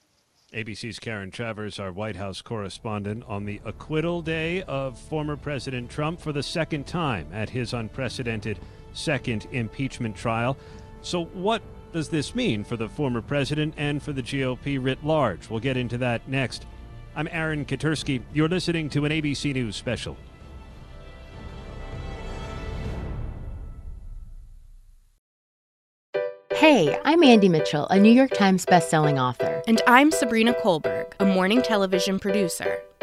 ABC's 0.54 0.98
Karen 0.98 1.30
Travers, 1.30 1.78
our 1.78 1.92
White 1.92 2.16
House 2.16 2.42
correspondent, 2.42 3.24
on 3.28 3.46
the 3.46 3.62
acquittal 3.66 4.24
day 4.24 4.64
of 4.64 4.98
former 4.98 5.38
President 5.38 5.92
Trump 5.92 6.20
for 6.20 6.34
the 6.34 6.42
second 6.42 6.88
time 6.88 7.28
at 7.32 7.52
his 7.52 7.74
unprecedented 7.74 8.58
second 8.94 9.46
impeachment 9.52 10.16
trial. 10.16 10.58
So, 11.04 11.26
what 11.26 11.62
does 11.94 12.10
this 12.10 12.34
mean 12.34 12.64
for 12.64 12.78
the 12.78 12.90
former 12.90 13.22
president 13.22 13.76
and 13.78 14.02
for 14.02 14.12
the 14.12 14.24
GOP 14.24 14.84
writ 14.84 15.04
large? 15.04 15.50
We'll 15.52 15.60
get 15.60 15.78
into 15.78 16.00
that 16.00 16.28
next. 16.28 16.66
I'm 17.16 17.28
Aaron 17.32 17.66
Katersky. 17.66 18.22
You're 18.34 18.50
listening 18.50 18.90
to 18.92 19.06
an 19.06 19.12
ABC 19.12 19.54
News 19.54 19.76
special. 19.76 20.18
Hey, 26.54 27.00
I'm 27.06 27.24
Andy 27.24 27.48
Mitchell, 27.48 27.88
a 27.88 27.98
New 27.98 28.12
York 28.12 28.32
Times 28.32 28.66
bestselling 28.66 29.18
author. 29.20 29.64
And 29.66 29.82
I'm 29.88 30.12
Sabrina 30.12 30.54
Kohlberg, 30.54 31.14
a 31.20 31.26
morning 31.26 31.62
television 31.62 32.20
producer. 32.20 32.82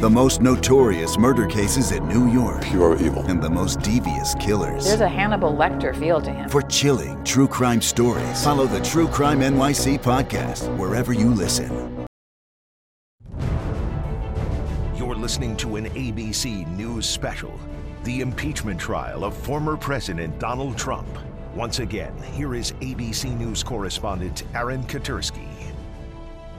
The 0.00 0.08
most 0.08 0.40
notorious 0.40 1.18
murder 1.18 1.48
cases 1.48 1.90
in 1.90 2.06
New 2.06 2.30
York. 2.30 2.62
Pure 2.62 2.98
evil. 3.02 3.24
And 3.24 3.42
the 3.42 3.50
most 3.50 3.80
devious 3.80 4.32
killers. 4.36 4.84
There's 4.84 5.00
a 5.00 5.08
Hannibal 5.08 5.52
Lecter 5.52 5.92
feel 5.98 6.20
to 6.20 6.30
him. 6.30 6.48
For 6.48 6.62
chilling 6.62 7.24
true 7.24 7.48
crime 7.48 7.82
stories, 7.82 8.44
follow 8.44 8.66
the 8.66 8.80
True 8.80 9.08
Crime 9.08 9.40
NYC 9.40 9.98
podcast 10.00 10.72
wherever 10.76 11.12
you 11.12 11.30
listen. 11.30 12.06
You're 14.94 15.16
listening 15.16 15.56
to 15.56 15.74
an 15.74 15.86
ABC 15.86 16.64
News 16.76 17.04
special 17.04 17.58
The 18.04 18.20
Impeachment 18.20 18.78
Trial 18.78 19.24
of 19.24 19.36
former 19.36 19.76
President 19.76 20.38
Donald 20.38 20.78
Trump. 20.78 21.08
Once 21.56 21.80
again, 21.80 22.16
here 22.34 22.54
is 22.54 22.70
ABC 22.74 23.36
News 23.36 23.64
correspondent 23.64 24.44
Aaron 24.54 24.84
Katersky. 24.84 25.57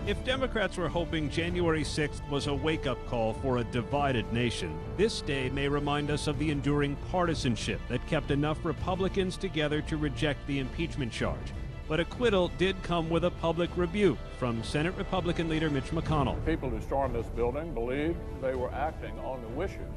If 0.10 0.24
Democrats 0.24 0.76
were 0.76 0.90
hoping 0.90 1.30
January 1.30 1.84
6th 1.84 2.28
was 2.32 2.48
a 2.48 2.54
wake 2.56 2.88
up 2.88 2.98
call 3.06 3.34
for 3.34 3.58
a 3.58 3.64
divided 3.66 4.34
nation, 4.34 4.76
this 4.98 5.22
day 5.22 5.50
may 5.50 5.68
remind 5.68 6.10
us 6.10 6.26
of 6.26 6.40
the 6.40 6.50
enduring 6.50 6.96
partisanship 7.12 7.80
that 7.90 8.04
kept 8.08 8.32
enough 8.32 8.66
Republicans 8.66 9.38
together 9.38 9.84
to 9.84 9.98
reject 9.98 10.48
the 10.48 10.58
impeachment 10.58 11.12
charge. 11.12 11.54
But 11.88 12.00
acquittal 12.00 12.48
did 12.58 12.82
come 12.82 13.08
with 13.12 13.26
a 13.26 13.30
public 13.30 13.70
rebuke 13.76 14.18
from 14.40 14.64
Senate 14.64 14.96
Republican 14.98 15.48
leader 15.48 15.70
Mitch 15.70 15.92
McConnell. 15.92 16.44
People 16.44 16.72
who 16.72 16.82
stormed 16.82 17.14
this 17.14 17.28
building 17.28 17.72
believed 17.76 18.18
they 18.42 18.56
were 18.56 18.74
acting 18.74 19.14
on 19.20 19.44
the 19.44 19.50
wishes 19.50 19.94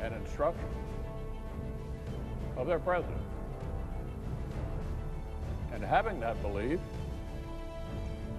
and 0.00 0.12
instructions 0.16 0.74
of 2.56 2.66
their 2.66 2.80
president. 2.80 3.22
And 5.72 5.84
having 5.84 6.18
that 6.18 6.42
belief 6.42 6.80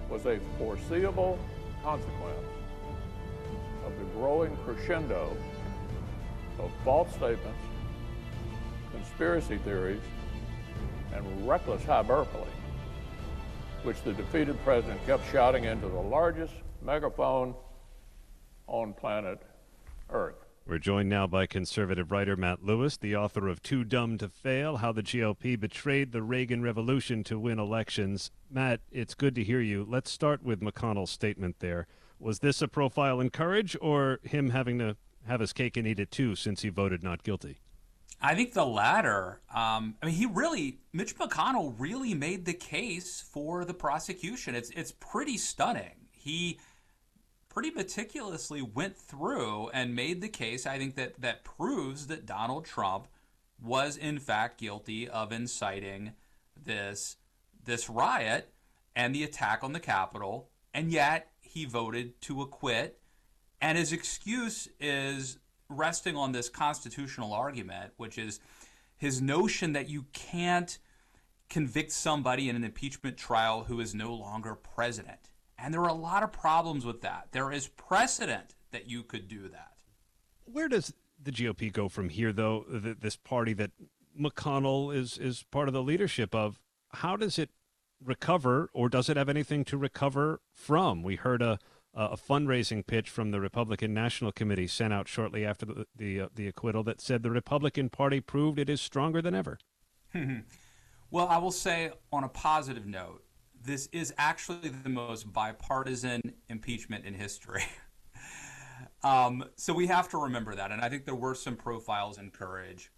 was 0.08 0.26
a 0.26 0.38
foreseeable 0.58 1.38
consequence 1.82 2.46
of 3.84 3.98
the 3.98 4.04
growing 4.18 4.56
crescendo 4.64 5.36
of 6.58 6.70
false 6.84 7.10
statements, 7.10 7.58
conspiracy 8.92 9.58
theories, 9.58 10.00
and 11.14 11.48
reckless 11.48 11.84
hyperbole, 11.84 12.44
which 13.82 14.00
the 14.02 14.12
defeated 14.12 14.58
president 14.64 15.04
kept 15.06 15.22
shouting 15.30 15.64
into 15.64 15.88
the 15.88 16.00
largest 16.00 16.54
megaphone 16.82 17.54
on 18.66 18.92
planet 18.94 19.40
Earth. 20.10 20.45
We're 20.68 20.78
joined 20.78 21.08
now 21.08 21.28
by 21.28 21.46
conservative 21.46 22.10
writer 22.10 22.34
Matt 22.34 22.64
Lewis, 22.64 22.96
the 22.96 23.14
author 23.14 23.46
of 23.46 23.62
Too 23.62 23.84
Dumb 23.84 24.18
to 24.18 24.28
Fail 24.28 24.78
How 24.78 24.90
the 24.90 25.02
GOP 25.02 25.58
Betrayed 25.58 26.10
the 26.10 26.22
Reagan 26.22 26.60
Revolution 26.60 27.22
to 27.22 27.38
Win 27.38 27.60
Elections. 27.60 28.32
Matt, 28.50 28.80
it's 28.90 29.14
good 29.14 29.36
to 29.36 29.44
hear 29.44 29.60
you. 29.60 29.86
Let's 29.88 30.10
start 30.10 30.42
with 30.42 30.60
McConnell's 30.60 31.12
statement 31.12 31.60
there. 31.60 31.86
Was 32.18 32.40
this 32.40 32.60
a 32.60 32.66
profile 32.66 33.20
in 33.20 33.30
courage 33.30 33.76
or 33.80 34.18
him 34.24 34.50
having 34.50 34.80
to 34.80 34.96
have 35.28 35.38
his 35.38 35.52
cake 35.52 35.76
and 35.76 35.86
eat 35.86 36.00
it 36.00 36.10
too 36.10 36.34
since 36.34 36.62
he 36.62 36.68
voted 36.68 37.00
not 37.00 37.22
guilty? 37.22 37.60
I 38.20 38.34
think 38.34 38.52
the 38.52 38.66
latter. 38.66 39.42
Um, 39.54 39.94
I 40.02 40.06
mean, 40.06 40.16
he 40.16 40.26
really, 40.26 40.80
Mitch 40.92 41.16
McConnell 41.16 41.76
really 41.78 42.12
made 42.12 42.44
the 42.44 42.54
case 42.54 43.20
for 43.20 43.64
the 43.64 43.74
prosecution. 43.74 44.56
It's 44.56 44.70
it's 44.70 44.90
pretty 44.90 45.36
stunning. 45.36 46.08
He 46.10 46.58
pretty 47.56 47.70
meticulously 47.70 48.60
went 48.60 48.94
through 48.94 49.70
and 49.70 49.96
made 49.96 50.20
the 50.20 50.28
case. 50.28 50.66
I 50.66 50.76
think 50.76 50.94
that 50.96 51.18
that 51.22 51.42
proves 51.42 52.06
that 52.08 52.26
Donald 52.26 52.66
Trump 52.66 53.08
was 53.58 53.96
in 53.96 54.18
fact 54.18 54.60
guilty 54.60 55.08
of 55.08 55.32
inciting 55.32 56.12
this 56.62 57.16
this 57.64 57.88
riot 57.88 58.52
and 58.94 59.14
the 59.14 59.24
attack 59.24 59.64
on 59.64 59.72
the 59.72 59.80
Capitol, 59.80 60.50
and 60.74 60.92
yet 60.92 61.30
he 61.40 61.64
voted 61.64 62.20
to 62.20 62.42
acquit. 62.42 63.00
And 63.62 63.78
his 63.78 63.90
excuse 63.90 64.68
is 64.78 65.38
resting 65.70 66.14
on 66.14 66.32
this 66.32 66.50
constitutional 66.50 67.32
argument, 67.32 67.94
which 67.96 68.18
is 68.18 68.38
his 68.98 69.22
notion 69.22 69.72
that 69.72 69.88
you 69.88 70.04
can't 70.12 70.76
convict 71.48 71.92
somebody 71.92 72.50
in 72.50 72.56
an 72.56 72.64
impeachment 72.64 73.16
trial 73.16 73.64
who 73.64 73.80
is 73.80 73.94
no 73.94 74.12
longer 74.12 74.54
president. 74.54 75.30
And 75.58 75.72
there 75.72 75.82
are 75.82 75.88
a 75.88 75.94
lot 75.94 76.22
of 76.22 76.32
problems 76.32 76.84
with 76.84 77.00
that. 77.02 77.28
There 77.32 77.50
is 77.50 77.68
precedent 77.68 78.54
that 78.72 78.88
you 78.88 79.02
could 79.02 79.28
do 79.28 79.48
that. 79.48 79.72
Where 80.44 80.68
does 80.68 80.92
the 81.22 81.32
GOP 81.32 81.72
go 81.72 81.88
from 81.88 82.08
here, 82.10 82.32
though? 82.32 82.64
This 82.68 83.16
party 83.16 83.52
that 83.54 83.70
McConnell 84.18 84.94
is 84.94 85.18
is 85.18 85.44
part 85.50 85.68
of 85.68 85.74
the 85.74 85.82
leadership 85.82 86.34
of. 86.34 86.60
How 86.90 87.16
does 87.16 87.38
it 87.38 87.50
recover, 88.02 88.70
or 88.72 88.88
does 88.88 89.08
it 89.08 89.16
have 89.16 89.28
anything 89.28 89.64
to 89.66 89.76
recover 89.76 90.40
from? 90.54 91.02
We 91.02 91.16
heard 91.16 91.42
a 91.42 91.58
a 91.96 92.16
fundraising 92.16 92.86
pitch 92.86 93.08
from 93.08 93.30
the 93.30 93.40
Republican 93.40 93.94
National 93.94 94.30
Committee 94.30 94.66
sent 94.66 94.92
out 94.92 95.08
shortly 95.08 95.46
after 95.46 95.64
the 95.64 95.86
the, 95.96 96.20
uh, 96.20 96.28
the 96.34 96.46
acquittal 96.46 96.84
that 96.84 97.00
said 97.00 97.22
the 97.22 97.30
Republican 97.30 97.88
Party 97.88 98.20
proved 98.20 98.58
it 98.58 98.68
is 98.68 98.80
stronger 98.80 99.22
than 99.22 99.34
ever. 99.34 99.58
well, 101.10 101.26
I 101.28 101.38
will 101.38 101.50
say 101.50 101.90
on 102.12 102.22
a 102.22 102.28
positive 102.28 102.86
note, 102.86 103.24
this 103.66 103.88
is 103.92 104.14
actually 104.16 104.68
the 104.68 104.88
most 104.88 105.32
bipartisan 105.32 106.20
impeachment 106.48 107.04
in 107.04 107.14
history. 107.14 107.64
um, 109.02 109.44
so 109.56 109.74
we 109.74 109.86
have 109.88 110.08
to 110.10 110.18
remember 110.18 110.54
that, 110.54 110.70
and 110.70 110.80
I 110.80 110.88
think 110.88 111.04
there 111.04 111.14
were 111.14 111.34
some 111.34 111.56
profiles 111.56 112.18
in 112.18 112.30
courage. 112.30 112.90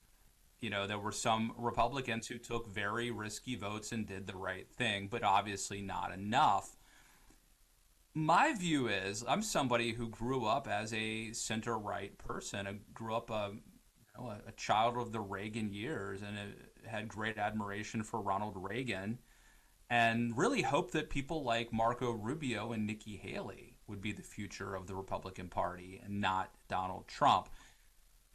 You 0.61 0.71
know, 0.71 0.87
there 0.87 0.99
were 0.99 1.13
some 1.13 1.53
Republicans 1.57 2.27
who 2.27 2.39
took 2.39 2.69
very 2.69 3.11
risky 3.11 3.57
votes 3.57 3.93
and 3.93 4.07
did 4.07 4.27
the 4.27 4.37
right 4.37 4.69
thing, 4.69 5.09
but 5.09 5.23
obviously 5.23 5.81
not 5.83 6.13
enough 6.13 6.77
my 8.19 8.53
view 8.53 8.89
is 8.89 9.25
I'm 9.29 9.43
somebody 9.43 9.93
who 9.93 10.09
grew 10.09 10.45
up 10.45 10.67
as 10.67 10.93
a 10.93 11.33
center 11.33 11.79
right 11.79 12.17
person. 12.19 12.67
I 12.67 12.75
grew 12.93 13.15
up 13.15 13.31
a, 13.31 13.53
you 13.53 13.61
know, 14.17 14.35
a, 14.47 14.53
child 14.53 14.97
of 14.97 15.13
the 15.13 15.21
Reagan 15.21 15.73
years 15.73 16.23
and 16.23 16.55
had 16.85 17.07
great 17.07 17.39
admiration 17.39 18.03
for 18.03 18.21
Ronald 18.21 18.55
Reagan 18.57 19.19
and 19.91 20.37
really 20.37 20.63
hope 20.63 20.91
that 20.93 21.11
people 21.11 21.43
like 21.43 21.73
Marco 21.73 22.13
Rubio 22.13 22.73
and 22.73 22.87
Nikki 22.87 23.17
Haley 23.17 23.77
would 23.87 24.01
be 24.01 24.13
the 24.13 24.23
future 24.23 24.75
of 24.75 24.87
the 24.87 24.95
Republican 24.95 25.49
Party 25.49 26.01
and 26.05 26.21
not 26.21 26.55
Donald 26.69 27.09
Trump. 27.09 27.49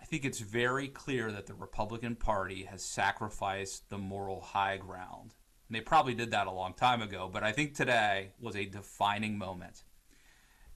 I 0.02 0.06
think 0.06 0.26
it's 0.26 0.40
very 0.40 0.88
clear 0.88 1.32
that 1.32 1.46
the 1.46 1.54
Republican 1.54 2.16
Party 2.16 2.64
has 2.64 2.84
sacrificed 2.84 3.90
the 3.90 3.98
moral 3.98 4.42
high 4.42 4.78
ground 4.78 5.36
and 5.74 5.76
they 5.76 5.82
probably 5.82 6.14
did 6.14 6.32
that 6.32 6.48
a 6.48 6.52
long 6.52 6.74
time 6.74 7.02
ago, 7.02 7.30
but 7.32 7.44
I 7.44 7.52
think 7.52 7.74
today 7.74 8.32
was 8.40 8.56
a 8.56 8.66
defining 8.66 9.38
moment. 9.38 9.84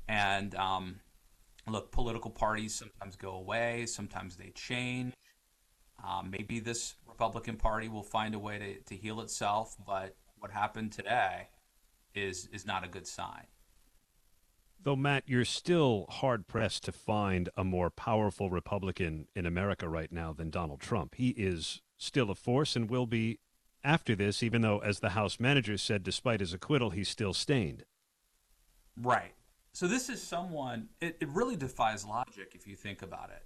And 0.07 0.55
um, 0.55 1.01
look, 1.67 1.91
political 1.91 2.31
parties 2.31 2.73
sometimes 2.73 3.15
go 3.15 3.33
away, 3.33 3.85
sometimes 3.85 4.37
they 4.37 4.51
change. 4.55 5.13
Um, 6.03 6.31
maybe 6.31 6.59
this 6.59 6.95
Republican 7.07 7.57
Party 7.57 7.89
will 7.89 8.01
find 8.01 8.33
a 8.33 8.39
way 8.39 8.57
to, 8.57 8.95
to 8.95 8.95
heal 8.95 9.21
itself, 9.21 9.75
but 9.85 10.15
what 10.39 10.51
happened 10.51 10.91
today 10.91 11.49
is 12.13 12.47
is 12.51 12.65
not 12.65 12.83
a 12.83 12.87
good 12.87 13.07
sign. 13.07 13.47
Though, 14.83 14.95
Matt, 14.95 15.23
you're 15.25 15.45
still 15.45 16.05
hard 16.09 16.47
pressed 16.47 16.85
to 16.85 16.91
find 16.91 17.49
a 17.57 17.63
more 17.63 17.89
powerful 17.89 18.49
Republican 18.49 19.27
in 19.35 19.45
America 19.45 19.89
right 19.89 20.11
now 20.11 20.33
than 20.33 20.49
Donald 20.49 20.79
Trump. 20.79 21.15
He 21.15 21.29
is 21.29 21.81
still 21.97 22.29
a 22.29 22.35
force 22.35 22.75
and 22.75 22.89
will 22.89 23.07
be 23.07 23.39
after 23.83 24.15
this, 24.15 24.43
even 24.43 24.61
though, 24.61 24.79
as 24.79 24.99
the 24.99 25.09
House 25.09 25.39
manager 25.39 25.77
said, 25.77 26.03
despite 26.03 26.39
his 26.39 26.53
acquittal, 26.53 26.91
he's 26.91 27.09
still 27.09 27.33
stained. 27.33 27.83
Right. 29.01 29.33
So 29.73 29.87
this 29.87 30.09
is 30.09 30.21
someone, 30.21 30.89
it, 31.01 31.17
it 31.19 31.29
really 31.29 31.55
defies 31.55 32.05
logic 32.05 32.53
if 32.53 32.67
you 32.67 32.75
think 32.75 33.01
about 33.01 33.29
it. 33.29 33.43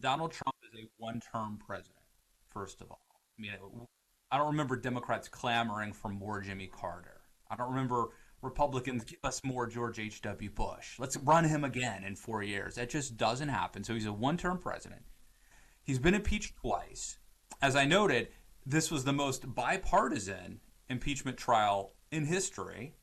Donald 0.00 0.32
Trump 0.32 0.56
is 0.62 0.78
a 0.78 0.88
one 0.98 1.20
term 1.20 1.58
president, 1.64 2.04
first 2.48 2.80
of 2.80 2.90
all. 2.90 3.00
I 3.38 3.42
mean, 3.42 3.52
I 4.30 4.38
don't 4.38 4.48
remember 4.48 4.76
Democrats 4.76 5.28
clamoring 5.28 5.92
for 5.92 6.08
more 6.08 6.40
Jimmy 6.40 6.68
Carter. 6.68 7.20
I 7.50 7.56
don't 7.56 7.70
remember 7.70 8.10
Republicans 8.42 9.04
give 9.04 9.18
us 9.24 9.42
more 9.44 9.66
George 9.66 9.98
H.W. 9.98 10.50
Bush. 10.50 10.98
Let's 10.98 11.16
run 11.18 11.44
him 11.44 11.64
again 11.64 12.04
in 12.04 12.16
four 12.16 12.42
years. 12.42 12.76
That 12.76 12.88
just 12.88 13.16
doesn't 13.16 13.48
happen. 13.48 13.84
So 13.84 13.94
he's 13.94 14.06
a 14.06 14.12
one 14.12 14.36
term 14.36 14.58
president. 14.58 15.02
He's 15.82 15.98
been 15.98 16.14
impeached 16.14 16.56
twice. 16.56 17.18
As 17.60 17.76
I 17.76 17.84
noted, 17.84 18.28
this 18.64 18.90
was 18.90 19.04
the 19.04 19.12
most 19.12 19.54
bipartisan 19.54 20.60
impeachment 20.88 21.36
trial 21.36 21.92
in 22.10 22.24
history. 22.24 22.94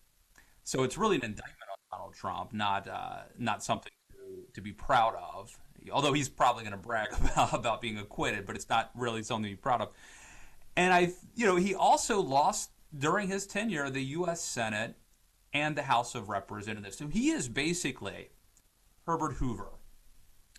So 0.63 0.83
it's 0.83 0.97
really 0.97 1.17
an 1.17 1.23
indictment 1.23 1.57
on 1.71 1.97
Donald 1.97 2.15
Trump, 2.15 2.53
not 2.53 2.87
uh, 2.87 3.23
not 3.37 3.63
something 3.63 3.91
to, 4.11 4.53
to 4.53 4.61
be 4.61 4.71
proud 4.71 5.15
of. 5.15 5.57
Although 5.91 6.13
he's 6.13 6.29
probably 6.29 6.63
going 6.63 6.71
to 6.71 6.77
brag 6.77 7.09
about, 7.19 7.53
about 7.53 7.81
being 7.81 7.97
acquitted, 7.97 8.45
but 8.45 8.55
it's 8.55 8.69
not 8.69 8.91
really 8.95 9.23
something 9.23 9.51
to 9.51 9.55
be 9.55 9.61
proud 9.61 9.81
of. 9.81 9.89
And 10.77 10.93
I, 10.93 11.11
you 11.35 11.45
know, 11.45 11.55
he 11.55 11.73
also 11.75 12.21
lost 12.21 12.69
during 12.97 13.27
his 13.27 13.47
tenure 13.47 13.89
the 13.89 14.03
U.S. 14.03 14.41
Senate 14.41 14.95
and 15.51 15.75
the 15.75 15.81
House 15.81 16.13
of 16.13 16.29
Representatives. 16.29 16.97
So 16.97 17.07
he 17.07 17.31
is 17.31 17.49
basically 17.49 18.29
Herbert 19.07 19.33
Hoover 19.33 19.71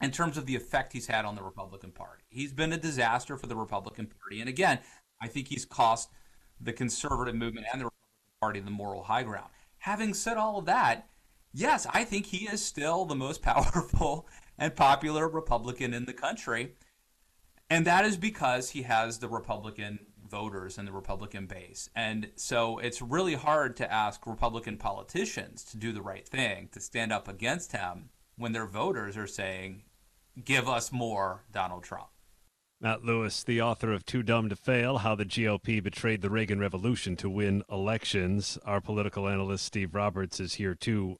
in 0.03 0.11
terms 0.11 0.37
of 0.37 0.47
the 0.47 0.57
effect 0.57 0.93
he's 0.93 1.07
had 1.07 1.25
on 1.25 1.37
the 1.37 1.43
Republican 1.43 1.93
Party. 1.93 2.25
He's 2.29 2.53
been 2.53 2.73
a 2.73 2.77
disaster 2.77 3.37
for 3.37 3.47
the 3.47 3.57
Republican 3.57 4.07
Party. 4.07 4.41
And 4.41 4.49
again, 4.49 4.81
I 5.23 5.29
think 5.29 5.49
he's 5.49 5.65
cost 5.65 6.11
the 6.61 6.73
conservative 6.73 7.37
movement 7.37 7.67
and 7.73 7.81
the 7.81 7.87
Republican 7.87 8.41
Party 8.41 8.61
the 8.61 8.71
moral 8.71 9.05
high 9.05 9.23
ground. 9.23 9.51
Having 9.79 10.15
said 10.15 10.37
all 10.37 10.59
of 10.59 10.67
that, 10.67 11.09
yes, 11.53 11.87
I 11.93 12.03
think 12.03 12.27
he 12.27 12.49
is 12.49 12.65
still 12.65 13.05
the 13.05 13.15
most 13.15 13.41
powerful 13.43 14.27
and 14.59 14.75
popular 14.75 15.29
Republican 15.29 15.95
in 15.95 16.07
the 16.07 16.13
country. 16.13 16.75
And 17.71 17.87
that 17.87 18.05
is 18.05 18.17
because 18.17 18.71
he 18.71 18.83
has 18.83 19.19
the 19.19 19.29
Republican 19.29 20.01
voters 20.29 20.79
and 20.79 20.87
the 20.87 20.93
Republican 20.93 21.47
base. 21.47 21.89
And 21.95 22.31
so 22.37 22.79
it's 22.79 23.03
really 23.03 23.35
hard 23.35 23.77
to 23.77 23.93
ask 23.93 24.27
Republican 24.27 24.77
politicians 24.77 25.65
to 25.65 25.77
do 25.77 25.93
the 25.93 26.03
right 26.03 26.27
thing, 26.27 26.69
to 26.73 26.81
stand 26.81 27.13
up 27.13 27.29
against 27.29 27.73
him 27.73 28.11
when 28.37 28.53
their 28.53 28.67
voters 28.67 29.17
are 29.17 29.27
saying, 29.27 29.83
give 30.45 30.69
us 30.69 30.93
more 30.93 31.45
Donald 31.53 31.83
Trump. 31.83 32.09
Matt 32.81 33.05
Lewis, 33.05 33.43
the 33.43 33.61
author 33.61 33.93
of 33.93 34.07
Too 34.07 34.23
Dumb 34.23 34.49
to 34.51 34.57
Fail 34.57 34.99
How 34.99 35.17
the 35.17 35.25
GOP 35.25 35.83
Betrayed 35.83 36.23
the 36.23 36.31
Reagan 36.31 36.61
Revolution 36.61 37.17
to 37.17 37.29
Win 37.29 37.65
Elections. 37.69 38.57
Our 38.65 38.81
political 38.81 39.29
analyst, 39.29 39.65
Steve 39.65 39.97
Roberts, 39.97 40.39
is 40.39 40.55
here 40.55 40.77
too. 40.77 41.17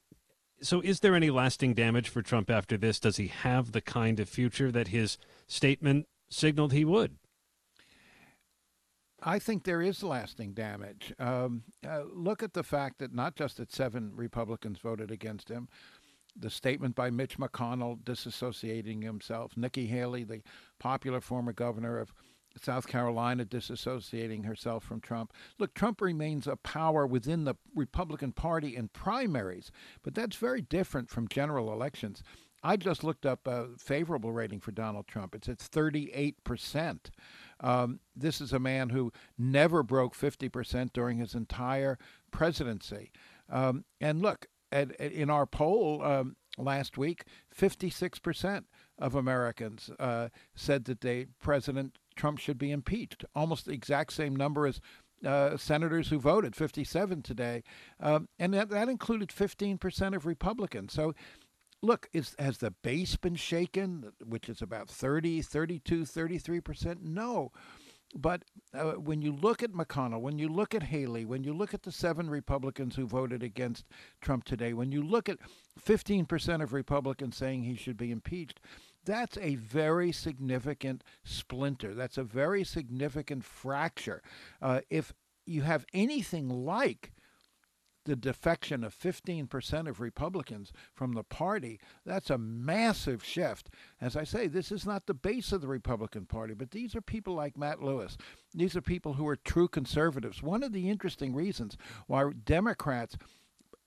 So, 0.61 0.79
is 0.79 1.01
there 1.01 1.15
any 1.15 1.29
lasting 1.29 1.73
damage 1.73 2.07
for 2.07 2.21
Trump 2.21 2.49
after 2.49 2.77
this? 2.77 2.97
Does 2.97 3.17
he 3.17 3.27
have 3.27 3.73
the 3.73 3.81
kind 3.81 4.21
of 4.21 4.29
future 4.29 4.71
that 4.71 4.89
his 4.89 5.17
statement 5.47 6.05
signaled 6.29 6.71
he 6.71 6.85
would? 6.85 7.17
I 9.23 9.39
think 9.39 9.63
there 9.63 9.81
is 9.81 10.03
lasting 10.03 10.53
damage. 10.53 11.13
Um, 11.19 11.63
uh, 11.87 12.03
look 12.13 12.43
at 12.43 12.53
the 12.53 12.63
fact 12.63 12.99
that 12.99 13.13
not 13.13 13.35
just 13.35 13.57
that 13.57 13.71
seven 13.71 14.11
Republicans 14.15 14.79
voted 14.79 15.11
against 15.11 15.49
him, 15.49 15.67
the 16.35 16.49
statement 16.49 16.95
by 16.95 17.09
Mitch 17.09 17.37
McConnell 17.37 18.01
disassociating 18.03 19.03
himself, 19.03 19.57
Nikki 19.57 19.87
Haley, 19.87 20.23
the 20.23 20.41
popular 20.79 21.21
former 21.21 21.53
governor 21.53 21.97
of 21.97 22.13
South 22.57 22.87
Carolina, 22.87 23.45
disassociating 23.45 24.45
herself 24.45 24.83
from 24.83 25.01
Trump. 25.01 25.33
Look, 25.59 25.73
Trump 25.73 26.01
remains 26.01 26.47
a 26.47 26.55
power 26.55 27.05
within 27.05 27.43
the 27.43 27.55
Republican 27.75 28.31
Party 28.31 28.75
in 28.75 28.87
primaries, 28.89 29.71
but 30.03 30.15
that's 30.15 30.35
very 30.35 30.61
different 30.61 31.09
from 31.09 31.27
general 31.27 31.71
elections. 31.71 32.23
I 32.63 32.75
just 32.75 33.03
looked 33.03 33.25
up 33.25 33.47
a 33.47 33.67
favorable 33.77 34.31
rating 34.31 34.59
for 34.59 34.71
Donald 34.71 35.07
Trump. 35.07 35.35
It's 35.35 35.47
at 35.47 35.59
38%. 35.59 37.09
Um, 37.61 37.99
this 38.15 38.41
is 38.41 38.53
a 38.53 38.59
man 38.59 38.89
who 38.89 39.11
never 39.37 39.83
broke 39.83 40.15
50% 40.15 40.93
during 40.93 41.17
his 41.17 41.35
entire 41.35 41.97
presidency. 42.31 43.11
Um, 43.49 43.85
and 43.99 44.21
look, 44.21 44.47
at, 44.71 44.99
at, 44.99 45.11
in 45.11 45.29
our 45.29 45.45
poll 45.45 46.03
um, 46.03 46.35
last 46.57 46.97
week, 46.97 47.25
56% 47.55 48.63
of 48.97 49.15
Americans 49.15 49.89
uh, 49.99 50.29
said 50.55 50.85
that 50.85 51.01
they 51.01 51.27
President 51.41 51.97
Trump 52.15 52.39
should 52.39 52.57
be 52.57 52.71
impeached. 52.71 53.25
Almost 53.35 53.65
the 53.65 53.71
exact 53.71 54.13
same 54.13 54.35
number 54.35 54.67
as 54.67 54.81
uh, 55.25 55.57
senators 55.57 56.09
who 56.09 56.19
voted, 56.19 56.55
57 56.55 57.21
today, 57.21 57.63
um, 57.99 58.29
and 58.37 58.53
that, 58.53 58.69
that 58.69 58.87
included 58.87 59.29
15% 59.29 60.15
of 60.15 60.25
Republicans. 60.25 60.93
So 60.93 61.13
look, 61.81 62.09
is, 62.13 62.35
has 62.39 62.57
the 62.57 62.71
base 62.71 63.15
been 63.15 63.35
shaken, 63.35 64.11
which 64.25 64.49
is 64.49 64.61
about 64.61 64.89
30, 64.89 65.41
32, 65.41 66.03
33%? 66.03 67.01
No. 67.01 67.51
But 68.15 68.43
uh, 68.73 68.93
when 68.93 69.21
you 69.21 69.31
look 69.31 69.61
at 69.61 69.71
McConnell, 69.71 70.21
when 70.21 70.39
you 70.39 70.49
look 70.49 70.73
at 70.73 70.83
Haley, 70.83 71.25
when 71.25 71.43
you 71.43 71.53
look 71.53 71.73
at 71.73 71.83
the 71.83 71.91
seven 71.91 72.29
Republicans 72.29 72.95
who 72.95 73.05
voted 73.05 73.43
against 73.43 73.85
Trump 74.19 74.45
today, 74.45 74.73
when 74.73 74.91
you 74.91 75.03
look 75.03 75.29
at 75.29 75.37
15% 75.85 76.63
of 76.63 76.73
Republicans 76.73 77.37
saying 77.37 77.63
he 77.63 77.75
should 77.75 77.97
be 77.97 78.11
impeached, 78.11 78.59
that's 79.05 79.37
a 79.37 79.55
very 79.55 80.11
significant 80.11 81.03
splinter. 81.23 81.93
That's 81.93 82.17
a 82.17 82.23
very 82.23 82.63
significant 82.63 83.43
fracture. 83.43 84.23
Uh, 84.61 84.81
if 84.89 85.13
you 85.45 85.61
have 85.61 85.85
anything 85.93 86.49
like 86.49 87.11
the 88.09 88.15
defection 88.15 88.83
of 88.83 88.97
15% 88.97 89.87
of 89.87 90.01
Republicans 90.01 90.73
from 90.95 91.13
the 91.13 91.23
party, 91.23 91.79
that's 92.03 92.31
a 92.31 92.39
massive 92.39 93.23
shift. 93.23 93.69
As 94.01 94.15
I 94.15 94.23
say, 94.23 94.47
this 94.47 94.71
is 94.71 94.83
not 94.83 95.05
the 95.05 95.13
base 95.13 95.51
of 95.51 95.61
the 95.61 95.67
Republican 95.67 96.25
Party, 96.25 96.55
but 96.55 96.71
these 96.71 96.95
are 96.95 97.01
people 97.01 97.35
like 97.35 97.55
Matt 97.55 97.83
Lewis. 97.83 98.17
These 98.51 98.75
are 98.75 98.81
people 98.81 99.13
who 99.13 99.27
are 99.27 99.35
true 99.35 99.67
conservatives. 99.67 100.41
One 100.41 100.63
of 100.63 100.73
the 100.73 100.89
interesting 100.89 101.35
reasons 101.35 101.77
why 102.07 102.31
Democrats 102.43 103.15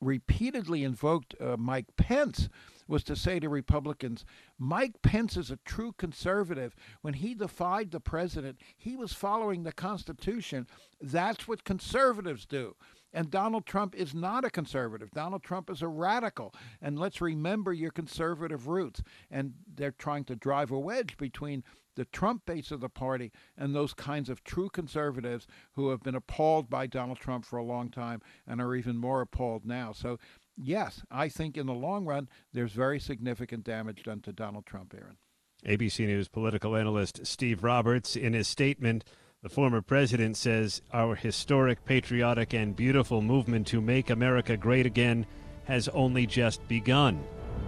repeatedly 0.00 0.84
invoked 0.84 1.34
uh, 1.40 1.56
Mike 1.58 1.96
Pence 1.96 2.48
was 2.86 3.02
to 3.04 3.16
say 3.16 3.40
to 3.40 3.48
Republicans, 3.48 4.24
Mike 4.56 5.02
Pence 5.02 5.36
is 5.36 5.50
a 5.50 5.58
true 5.64 5.92
conservative. 5.98 6.76
When 7.00 7.14
he 7.14 7.34
defied 7.34 7.90
the 7.90 8.00
president, 8.00 8.58
he 8.76 8.94
was 8.94 9.12
following 9.12 9.64
the 9.64 9.72
Constitution. 9.72 10.68
That's 11.00 11.48
what 11.48 11.64
conservatives 11.64 12.46
do. 12.46 12.76
And 13.12 13.30
Donald 13.30 13.66
Trump 13.66 13.94
is 13.94 14.14
not 14.14 14.44
a 14.44 14.50
conservative. 14.50 15.10
Donald 15.10 15.42
Trump 15.42 15.70
is 15.70 15.82
a 15.82 15.88
radical. 15.88 16.54
And 16.80 16.98
let's 16.98 17.20
remember 17.20 17.72
your 17.72 17.90
conservative 17.90 18.68
roots. 18.68 19.02
And 19.30 19.54
they're 19.74 19.92
trying 19.92 20.24
to 20.24 20.36
drive 20.36 20.70
a 20.70 20.78
wedge 20.78 21.16
between 21.16 21.64
the 21.94 22.04
Trump 22.06 22.46
base 22.46 22.70
of 22.70 22.80
the 22.80 22.88
party 22.88 23.30
and 23.56 23.74
those 23.74 23.92
kinds 23.92 24.28
of 24.30 24.42
true 24.44 24.70
conservatives 24.70 25.46
who 25.74 25.90
have 25.90 26.02
been 26.02 26.14
appalled 26.14 26.70
by 26.70 26.86
Donald 26.86 27.18
Trump 27.18 27.44
for 27.44 27.58
a 27.58 27.64
long 27.64 27.90
time 27.90 28.22
and 28.46 28.60
are 28.60 28.74
even 28.74 28.96
more 28.96 29.20
appalled 29.20 29.64
now. 29.66 29.92
So, 29.92 30.18
yes, 30.56 31.02
I 31.10 31.28
think 31.28 31.56
in 31.56 31.66
the 31.66 31.74
long 31.74 32.06
run, 32.06 32.28
there's 32.52 32.72
very 32.72 32.98
significant 32.98 33.64
damage 33.64 34.04
done 34.04 34.20
to 34.20 34.32
Donald 34.32 34.66
Trump, 34.66 34.94
Aaron. 34.96 35.18
ABC 35.66 36.06
News 36.06 36.28
political 36.28 36.76
analyst 36.76 37.24
Steve 37.26 37.62
Roberts, 37.62 38.16
in 38.16 38.32
his 38.32 38.48
statement, 38.48 39.04
the 39.42 39.48
former 39.48 39.82
president 39.82 40.36
says 40.36 40.82
our 40.92 41.16
historic, 41.16 41.84
patriotic, 41.84 42.54
and 42.54 42.76
beautiful 42.76 43.20
movement 43.20 43.66
to 43.66 43.80
make 43.80 44.08
America 44.08 44.56
great 44.56 44.86
again 44.86 45.26
has 45.64 45.88
only 45.88 46.26
just 46.26 46.66
begun. 46.68 47.20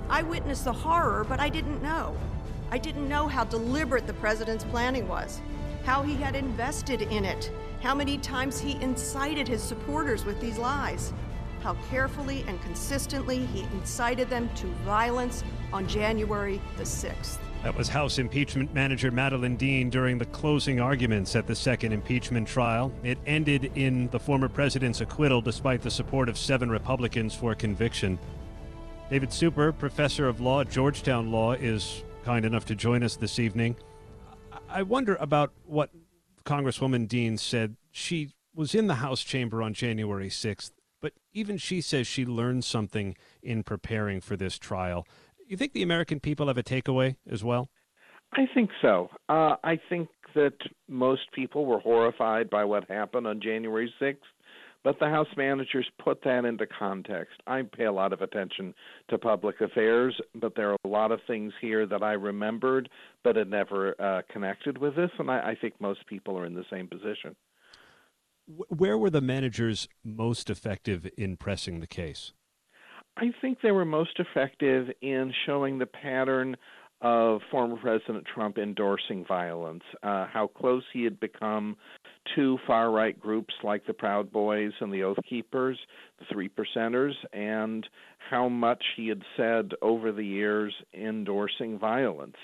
I 0.08 0.22
witnessed 0.22 0.66
the 0.66 0.72
horror, 0.72 1.24
but 1.28 1.40
I 1.40 1.48
didn't 1.48 1.82
know. 1.82 2.16
I 2.70 2.78
didn't 2.78 3.08
know 3.08 3.26
how 3.26 3.42
deliberate 3.42 4.06
the 4.06 4.14
president's 4.14 4.62
planning 4.62 5.08
was, 5.08 5.40
how 5.84 6.02
he 6.02 6.14
had 6.14 6.36
invested 6.36 7.02
in 7.02 7.24
it, 7.24 7.50
how 7.82 7.92
many 7.92 8.18
times 8.18 8.60
he 8.60 8.80
incited 8.80 9.48
his 9.48 9.62
supporters 9.62 10.24
with 10.24 10.40
these 10.40 10.58
lies, 10.58 11.12
how 11.60 11.74
carefully 11.90 12.44
and 12.46 12.62
consistently 12.62 13.46
he 13.46 13.62
incited 13.76 14.30
them 14.30 14.48
to 14.54 14.68
violence 14.84 15.42
on 15.72 15.88
January 15.88 16.62
the 16.76 16.84
6th. 16.84 17.38
That 17.64 17.78
was 17.78 17.88
House 17.88 18.18
impeachment 18.18 18.74
manager 18.74 19.10
Madeleine 19.10 19.56
Dean 19.56 19.88
during 19.88 20.18
the 20.18 20.26
closing 20.26 20.80
arguments 20.80 21.34
at 21.34 21.46
the 21.46 21.56
second 21.56 21.92
impeachment 21.92 22.46
trial. 22.46 22.92
It 23.02 23.16
ended 23.24 23.72
in 23.74 24.08
the 24.10 24.20
former 24.20 24.50
president's 24.50 25.00
acquittal 25.00 25.40
despite 25.40 25.80
the 25.80 25.90
support 25.90 26.28
of 26.28 26.36
seven 26.36 26.68
Republicans 26.68 27.34
for 27.34 27.54
conviction. 27.54 28.18
David 29.08 29.32
Super, 29.32 29.72
professor 29.72 30.28
of 30.28 30.42
law 30.42 30.60
at 30.60 30.70
Georgetown 30.70 31.32
Law, 31.32 31.52
is 31.52 32.04
kind 32.22 32.44
enough 32.44 32.66
to 32.66 32.74
join 32.74 33.02
us 33.02 33.16
this 33.16 33.38
evening. 33.38 33.76
I 34.68 34.82
wonder 34.82 35.16
about 35.16 35.54
what 35.64 35.88
Congresswoman 36.44 37.08
Dean 37.08 37.38
said. 37.38 37.76
She 37.90 38.32
was 38.54 38.74
in 38.74 38.88
the 38.88 38.96
House 38.96 39.22
chamber 39.22 39.62
on 39.62 39.72
January 39.72 40.28
6th, 40.28 40.72
but 41.00 41.14
even 41.32 41.56
she 41.56 41.80
says 41.80 42.06
she 42.06 42.26
learned 42.26 42.62
something 42.64 43.16
in 43.42 43.62
preparing 43.62 44.20
for 44.20 44.36
this 44.36 44.58
trial. 44.58 45.06
You 45.54 45.58
think 45.58 45.72
the 45.72 45.84
American 45.84 46.18
people 46.18 46.48
have 46.48 46.58
a 46.58 46.64
takeaway 46.64 47.14
as 47.30 47.44
well? 47.44 47.68
I 48.32 48.46
think 48.54 48.70
so. 48.82 49.08
Uh, 49.28 49.54
I 49.62 49.78
think 49.88 50.08
that 50.34 50.56
most 50.88 51.30
people 51.32 51.64
were 51.64 51.78
horrified 51.78 52.50
by 52.50 52.64
what 52.64 52.90
happened 52.90 53.28
on 53.28 53.40
January 53.40 53.94
6th, 54.02 54.16
but 54.82 54.98
the 54.98 55.08
House 55.08 55.28
managers 55.36 55.86
put 56.02 56.24
that 56.24 56.44
into 56.44 56.66
context. 56.66 57.34
I 57.46 57.62
pay 57.62 57.84
a 57.84 57.92
lot 57.92 58.12
of 58.12 58.20
attention 58.20 58.74
to 59.10 59.16
public 59.16 59.60
affairs, 59.60 60.20
but 60.34 60.56
there 60.56 60.72
are 60.72 60.76
a 60.84 60.88
lot 60.88 61.12
of 61.12 61.20
things 61.28 61.52
here 61.60 61.86
that 61.86 62.02
I 62.02 62.14
remembered 62.14 62.88
but 63.22 63.36
had 63.36 63.48
never 63.48 63.94
uh, 64.00 64.22
connected 64.32 64.76
with 64.78 64.96
this, 64.96 65.12
and 65.20 65.30
I, 65.30 65.50
I 65.50 65.54
think 65.60 65.74
most 65.80 66.04
people 66.08 66.36
are 66.36 66.46
in 66.46 66.54
the 66.54 66.64
same 66.68 66.88
position. 66.88 67.36
Where 68.70 68.98
were 68.98 69.10
the 69.10 69.20
managers 69.20 69.86
most 70.02 70.50
effective 70.50 71.08
in 71.16 71.36
pressing 71.36 71.78
the 71.78 71.86
case? 71.86 72.32
I 73.16 73.32
think 73.40 73.58
they 73.62 73.72
were 73.72 73.84
most 73.84 74.18
effective 74.18 74.88
in 75.00 75.32
showing 75.46 75.78
the 75.78 75.86
pattern 75.86 76.56
of 77.00 77.42
former 77.50 77.76
President 77.76 78.24
Trump 78.32 78.56
endorsing 78.56 79.24
violence, 79.26 79.82
uh, 80.02 80.26
how 80.26 80.46
close 80.46 80.82
he 80.92 81.04
had 81.04 81.20
become 81.20 81.76
to 82.34 82.58
far 82.66 82.90
right 82.90 83.18
groups 83.20 83.52
like 83.62 83.86
the 83.86 83.92
Proud 83.92 84.32
Boys 84.32 84.72
and 84.80 84.92
the 84.92 85.02
Oath 85.02 85.18
Keepers, 85.28 85.78
the 86.18 86.24
Three 86.32 86.48
Percenters, 86.48 87.12
and 87.32 87.86
how 88.30 88.48
much 88.48 88.82
he 88.96 89.08
had 89.08 89.22
said 89.36 89.72
over 89.82 90.12
the 90.12 90.24
years 90.24 90.74
endorsing 90.94 91.78
violence. 91.78 92.36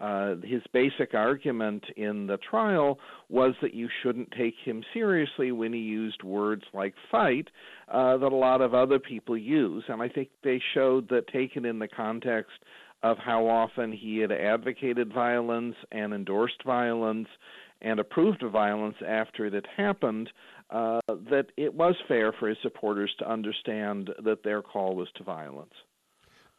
Uh, 0.00 0.36
his 0.44 0.62
basic 0.72 1.12
argument 1.14 1.84
in 1.96 2.26
the 2.26 2.38
trial 2.50 2.98
was 3.28 3.54
that 3.60 3.74
you 3.74 3.88
shouldn't 4.02 4.30
take 4.30 4.54
him 4.64 4.84
seriously 4.94 5.50
when 5.50 5.72
he 5.72 5.80
used 5.80 6.22
words 6.22 6.62
like 6.72 6.94
fight 7.10 7.48
uh, 7.88 8.16
that 8.16 8.32
a 8.32 8.36
lot 8.36 8.60
of 8.60 8.74
other 8.74 8.98
people 8.98 9.36
use. 9.36 9.82
And 9.88 10.00
I 10.00 10.08
think 10.08 10.28
they 10.44 10.60
showed 10.74 11.08
that, 11.08 11.26
taken 11.28 11.64
in 11.64 11.78
the 11.78 11.88
context 11.88 12.58
of 13.02 13.16
how 13.18 13.46
often 13.46 13.92
he 13.92 14.18
had 14.18 14.32
advocated 14.32 15.12
violence 15.12 15.74
and 15.92 16.12
endorsed 16.12 16.62
violence 16.64 17.28
and 17.80 18.00
approved 18.00 18.42
of 18.42 18.50
violence 18.50 18.96
after 19.06 19.46
it 19.46 19.52
had 19.52 19.66
happened, 19.76 20.28
uh, 20.70 21.00
that 21.08 21.46
it 21.56 21.72
was 21.72 21.94
fair 22.08 22.32
for 22.32 22.48
his 22.48 22.58
supporters 22.62 23.10
to 23.18 23.30
understand 23.30 24.10
that 24.24 24.42
their 24.42 24.62
call 24.62 24.96
was 24.96 25.08
to 25.16 25.22
violence. 25.22 25.72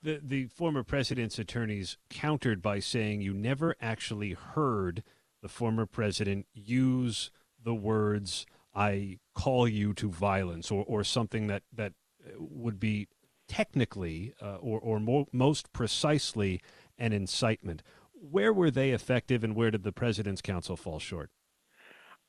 The, 0.02 0.20
the 0.24 0.46
former 0.46 0.84
president's 0.84 1.40
attorneys 1.40 1.98
countered 2.10 2.62
by 2.62 2.80
saying 2.80 3.22
you 3.22 3.34
never 3.34 3.76
actually 3.82 4.32
heard 4.32 5.04
the 5.42 5.50
former 5.50 5.86
president 5.86 6.46
use 6.54 7.32
the 7.62 7.76
words 7.76 8.46
"I 8.74 9.20
call 9.36 9.68
you 9.68 9.94
to 9.96 10.10
violence" 10.10 10.72
or, 10.72 10.86
or 10.88 11.04
something 11.04 11.48
that 11.48 11.64
that 11.74 11.94
would 12.38 12.80
be 12.80 13.08
technically 13.48 14.34
uh, 14.42 14.56
or, 14.58 14.80
or 14.80 15.00
more, 15.00 15.26
most 15.34 15.74
precisely 15.74 16.62
an 16.98 17.12
incitement. 17.12 17.84
Where 18.14 18.54
were 18.54 18.72
they 18.72 18.92
effective 18.92 19.44
and 19.44 19.56
where 19.56 19.72
did 19.72 19.84
the 19.84 19.92
President's 19.92 20.42
Counsel 20.42 20.78
fall 20.78 21.00
short? 21.00 21.30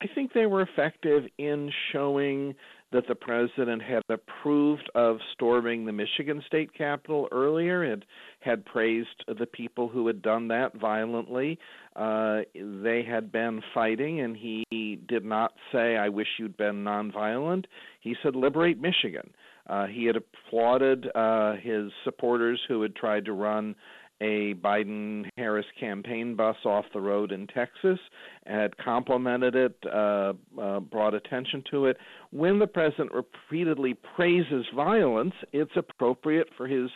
I 0.01 0.07
think 0.15 0.33
they 0.33 0.47
were 0.47 0.61
effective 0.61 1.25
in 1.37 1.71
showing 1.91 2.55
that 2.91 3.07
the 3.07 3.15
president 3.15 3.81
had 3.81 4.03
approved 4.09 4.89
of 4.95 5.17
storming 5.33 5.85
the 5.85 5.91
Michigan 5.91 6.43
state 6.45 6.73
capitol 6.77 7.27
earlier 7.31 7.83
and 7.83 8.05
had 8.41 8.65
praised 8.65 9.23
the 9.27 9.45
people 9.45 9.87
who 9.87 10.07
had 10.07 10.21
done 10.21 10.47
that 10.49 10.77
violently. 10.77 11.57
Uh, 11.95 12.41
they 12.53 13.03
had 13.07 13.31
been 13.31 13.61
fighting, 13.73 14.21
and 14.21 14.35
he 14.35 14.99
did 15.07 15.23
not 15.23 15.53
say, 15.71 15.95
I 15.95 16.09
wish 16.09 16.27
you'd 16.37 16.57
been 16.57 16.83
nonviolent. 16.83 17.65
He 18.01 18.15
said, 18.21 18.35
liberate 18.35 18.79
Michigan. 18.79 19.31
Uh, 19.67 19.87
he 19.87 20.05
had 20.05 20.15
applauded 20.17 21.07
uh, 21.15 21.53
his 21.61 21.91
supporters 22.03 22.59
who 22.67 22.81
had 22.81 22.95
tried 22.95 23.25
to 23.25 23.33
run 23.33 23.75
a 24.21 24.53
Biden 24.53 25.27
Harris 25.35 25.65
campaign 25.79 26.35
bus 26.35 26.55
off 26.63 26.85
the 26.93 27.01
road 27.01 27.31
in 27.31 27.47
Texas, 27.47 27.99
had 28.45 28.77
complimented 28.77 29.55
it, 29.55 29.75
uh, 29.91 30.33
uh, 30.61 30.79
brought 30.79 31.15
attention 31.15 31.63
to 31.71 31.87
it. 31.87 31.97
When 32.29 32.59
the 32.59 32.67
president 32.67 33.11
repeatedly 33.11 33.95
praises 34.15 34.65
violence, 34.75 35.33
it's 35.51 35.71
appropriate 35.75 36.47
for 36.55 36.67
his 36.67 36.89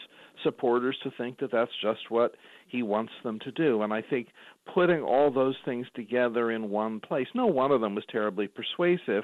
supporters 0.44 0.98
to 1.04 1.12
think 1.18 1.40
that 1.40 1.52
that's 1.52 1.72
just 1.82 2.10
what 2.10 2.36
he 2.68 2.84
wants 2.84 3.14
them 3.24 3.40
to 3.40 3.52
do. 3.52 3.82
And 3.82 3.92
I 3.92 4.02
think 4.02 4.28
putting 4.74 5.02
all 5.02 5.32
those 5.32 5.56
things 5.66 5.88
together 5.96 6.52
in 6.52 6.70
one 6.70 7.00
place, 7.00 7.28
no 7.34 7.48
one 7.48 7.72
of 7.72 7.82
them 7.82 7.96
was 7.96 8.04
terribly 8.12 8.48
persuasive, 8.48 9.24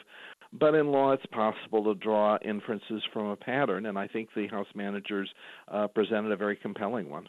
but 0.54 0.76
in 0.76 0.88
law, 0.88 1.12
it's 1.14 1.26
possible 1.28 1.84
to 1.86 1.96
draw 1.96 2.38
inferences 2.44 3.02
from 3.14 3.28
a 3.28 3.36
pattern, 3.36 3.86
and 3.86 3.98
I 3.98 4.08
think 4.08 4.30
the 4.36 4.48
House 4.48 4.68
managers 4.76 5.30
uh, 5.70 5.88
presented 5.88 6.32
a 6.32 6.36
very 6.36 6.58
compelling 6.58 7.10
one. 7.10 7.28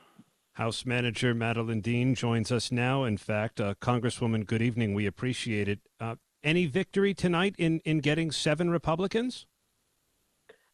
House 0.55 0.85
Manager 0.85 1.35
Madeleine 1.35 1.81
Dean 1.81 2.15
joins 2.15 2.53
us 2.53 2.71
now. 2.71 3.05
In 3.05 3.17
fact, 3.17 3.61
uh, 3.61 3.75
Congresswoman, 3.81 4.47
good 4.47 4.61
evening. 4.61 4.93
We 4.93 5.07
appreciate 5.07 5.67
it. 5.67 5.81
Uh, 5.99 6.17
any 6.45 6.67
victory 6.67 7.15
tonight 7.15 7.55
in, 7.57 7.81
in 7.85 8.01
getting 8.01 8.31
seven 8.31 8.69
Republicans? 8.69 9.47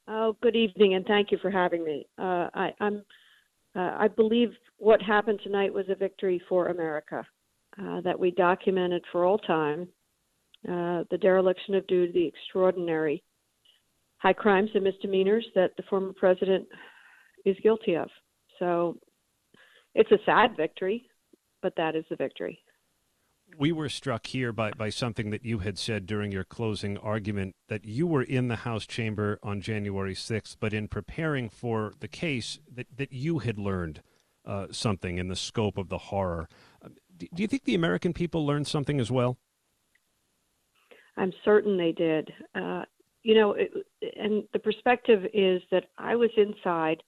Oh, 0.09 0.37
good 0.43 0.57
evening, 0.57 0.95
and 0.95 1.05
thank 1.07 1.31
you 1.31 1.39
for 1.41 1.51
having 1.51 1.85
me. 1.85 2.07
Uh, 2.19 2.49
I, 2.55 2.73
am 2.81 3.05
uh, 3.77 3.97
I 3.99 4.09
believe 4.09 4.49
what 4.79 5.01
happened 5.03 5.41
tonight 5.45 5.73
was 5.73 5.85
a 5.89 5.95
victory 5.95 6.41
for 6.49 6.69
America 6.69 7.25
uh, 7.81 8.01
that 8.01 8.19
we 8.19 8.31
documented 8.33 9.05
for 9.13 9.25
all 9.25 9.39
time 9.39 9.87
uh, 10.67 11.05
the 11.11 11.19
dereliction 11.21 11.75
of 11.75 11.87
duty, 11.87 12.13
the 12.13 12.27
extraordinary 12.27 13.23
high 14.17 14.33
crimes 14.33 14.71
and 14.75 14.83
misdemeanors 14.83 15.47
that 15.55 15.71
the 15.77 15.85
former 15.89 16.13
president 16.15 16.67
is 17.45 17.57
guilty 17.63 17.95
of. 17.95 18.09
So 18.59 18.99
it's 19.95 20.11
a 20.11 20.19
sad 20.25 20.57
victory, 20.57 21.07
but 21.63 21.75
that 21.77 21.95
is 21.95 22.05
the 22.11 22.17
victory. 22.17 22.59
We 23.57 23.73
were 23.73 23.89
struck 23.89 24.27
here 24.27 24.53
by, 24.53 24.73
by 24.73 24.91
something 24.91 25.31
that 25.31 25.45
you 25.45 25.61
had 25.61 25.79
said 25.79 26.05
during 26.07 26.31
your 26.31 26.45
closing 26.45 26.99
argument 26.99 27.57
that 27.69 27.85
you 27.85 28.07
were 28.07 28.23
in 28.23 28.49
the 28.49 28.57
House 28.57 28.87
chamber 28.87 29.39
on 29.43 29.63
January 29.63 30.15
6th, 30.15 30.57
but 30.61 30.75
in 30.75 30.87
preparing 30.87 31.49
for 31.49 31.93
the 32.01 32.09
case, 32.09 32.59
that, 32.71 32.87
that 32.95 33.13
you 33.13 33.39
had 33.39 33.59
learned 33.59 34.03
uh, 34.45 34.67
something 34.71 35.17
in 35.17 35.29
the 35.29 35.37
scope 35.37 35.79
of 35.79 35.89
the 35.89 35.99
horror. 35.99 36.49
Do, 37.17 37.27
do 37.35 37.43
you 37.43 37.49
think 37.49 37.65
the 37.65 37.75
American 37.75 38.13
people 38.13 38.47
learned 38.47 38.67
something 38.67 39.01
as 39.01 39.11
well? 39.11 39.39
I'm 41.17 41.33
certain 41.45 41.77
they 41.77 41.93
did. 41.93 42.33
Uh, 42.55 42.85
you 43.23 43.35
know, 43.35 43.53
it, 43.53 43.71
and 44.19 44.45
the 44.53 44.59
perspective 44.59 45.25
is 45.35 45.61
that 45.71 45.87
I 45.99 46.17
was 46.17 46.31
inside, 46.37 47.03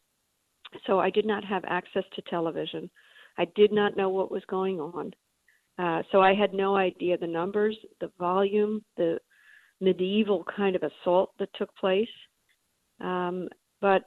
so 0.86 0.98
I 0.98 1.10
did 1.10 1.26
not 1.26 1.44
have 1.44 1.64
access 1.66 2.04
to 2.14 2.22
television. 2.22 2.90
I 3.38 3.46
did 3.54 3.72
not 3.72 3.96
know 3.96 4.08
what 4.08 4.30
was 4.30 4.42
going 4.48 4.80
on. 4.80 5.12
Uh, 5.78 6.02
so 6.12 6.20
I 6.20 6.34
had 6.34 6.52
no 6.52 6.76
idea 6.76 7.16
the 7.16 7.26
numbers, 7.26 7.76
the 8.00 8.10
volume, 8.18 8.84
the 8.96 9.18
medieval 9.80 10.44
kind 10.56 10.76
of 10.76 10.82
assault 10.82 11.32
that 11.38 11.48
took 11.54 11.74
place. 11.76 12.08
Um, 13.00 13.48
but 13.80 14.02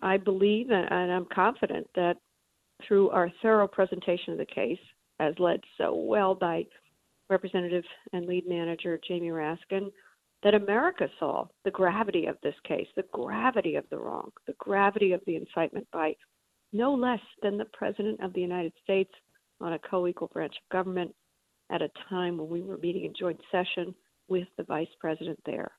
I 0.00 0.16
believe 0.16 0.70
and, 0.70 0.86
and 0.90 1.12
I'm 1.12 1.26
confident 1.34 1.88
that 1.96 2.16
through 2.86 3.10
our 3.10 3.30
thorough 3.42 3.68
presentation 3.68 4.32
of 4.32 4.38
the 4.38 4.46
case, 4.46 4.78
as 5.18 5.34
led 5.38 5.60
so 5.78 5.94
well 5.94 6.34
by 6.34 6.64
Representative 7.30 7.84
and 8.12 8.26
lead 8.26 8.44
manager 8.46 9.00
Jamie 9.08 9.28
Raskin 9.28 9.90
that 10.42 10.54
America 10.54 11.08
saw 11.18 11.46
the 11.64 11.70
gravity 11.70 12.26
of 12.26 12.36
this 12.42 12.54
case, 12.66 12.88
the 12.96 13.04
gravity 13.12 13.76
of 13.76 13.84
the 13.90 13.98
wrong, 13.98 14.30
the 14.46 14.54
gravity 14.58 15.12
of 15.12 15.20
the 15.26 15.36
incitement 15.36 15.86
by 15.92 16.14
no 16.72 16.92
less 16.94 17.20
than 17.42 17.58
the 17.58 17.66
President 17.72 18.20
of 18.22 18.32
the 18.32 18.40
United 18.40 18.72
States 18.82 19.12
on 19.60 19.74
a 19.74 19.78
co 19.78 20.06
equal 20.06 20.28
branch 20.28 20.54
of 20.56 20.72
government 20.72 21.14
at 21.70 21.82
a 21.82 21.90
time 22.08 22.36
when 22.36 22.48
we 22.48 22.62
were 22.62 22.78
meeting 22.78 23.04
in 23.04 23.14
joint 23.18 23.40
session 23.50 23.94
with 24.28 24.48
the 24.56 24.64
Vice 24.64 24.88
President 24.98 25.38
there. 25.46 25.70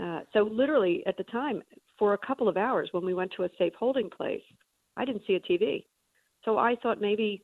Uh, 0.00 0.20
so, 0.32 0.48
literally, 0.50 1.02
at 1.06 1.16
the 1.16 1.24
time, 1.24 1.62
for 1.98 2.14
a 2.14 2.26
couple 2.26 2.48
of 2.48 2.56
hours 2.56 2.88
when 2.92 3.04
we 3.04 3.14
went 3.14 3.32
to 3.36 3.44
a 3.44 3.48
safe 3.58 3.74
holding 3.78 4.10
place, 4.10 4.42
I 4.96 5.04
didn't 5.04 5.22
see 5.26 5.34
a 5.34 5.40
TV. 5.40 5.84
So 6.44 6.58
I 6.58 6.76
thought 6.82 7.00
maybe 7.00 7.42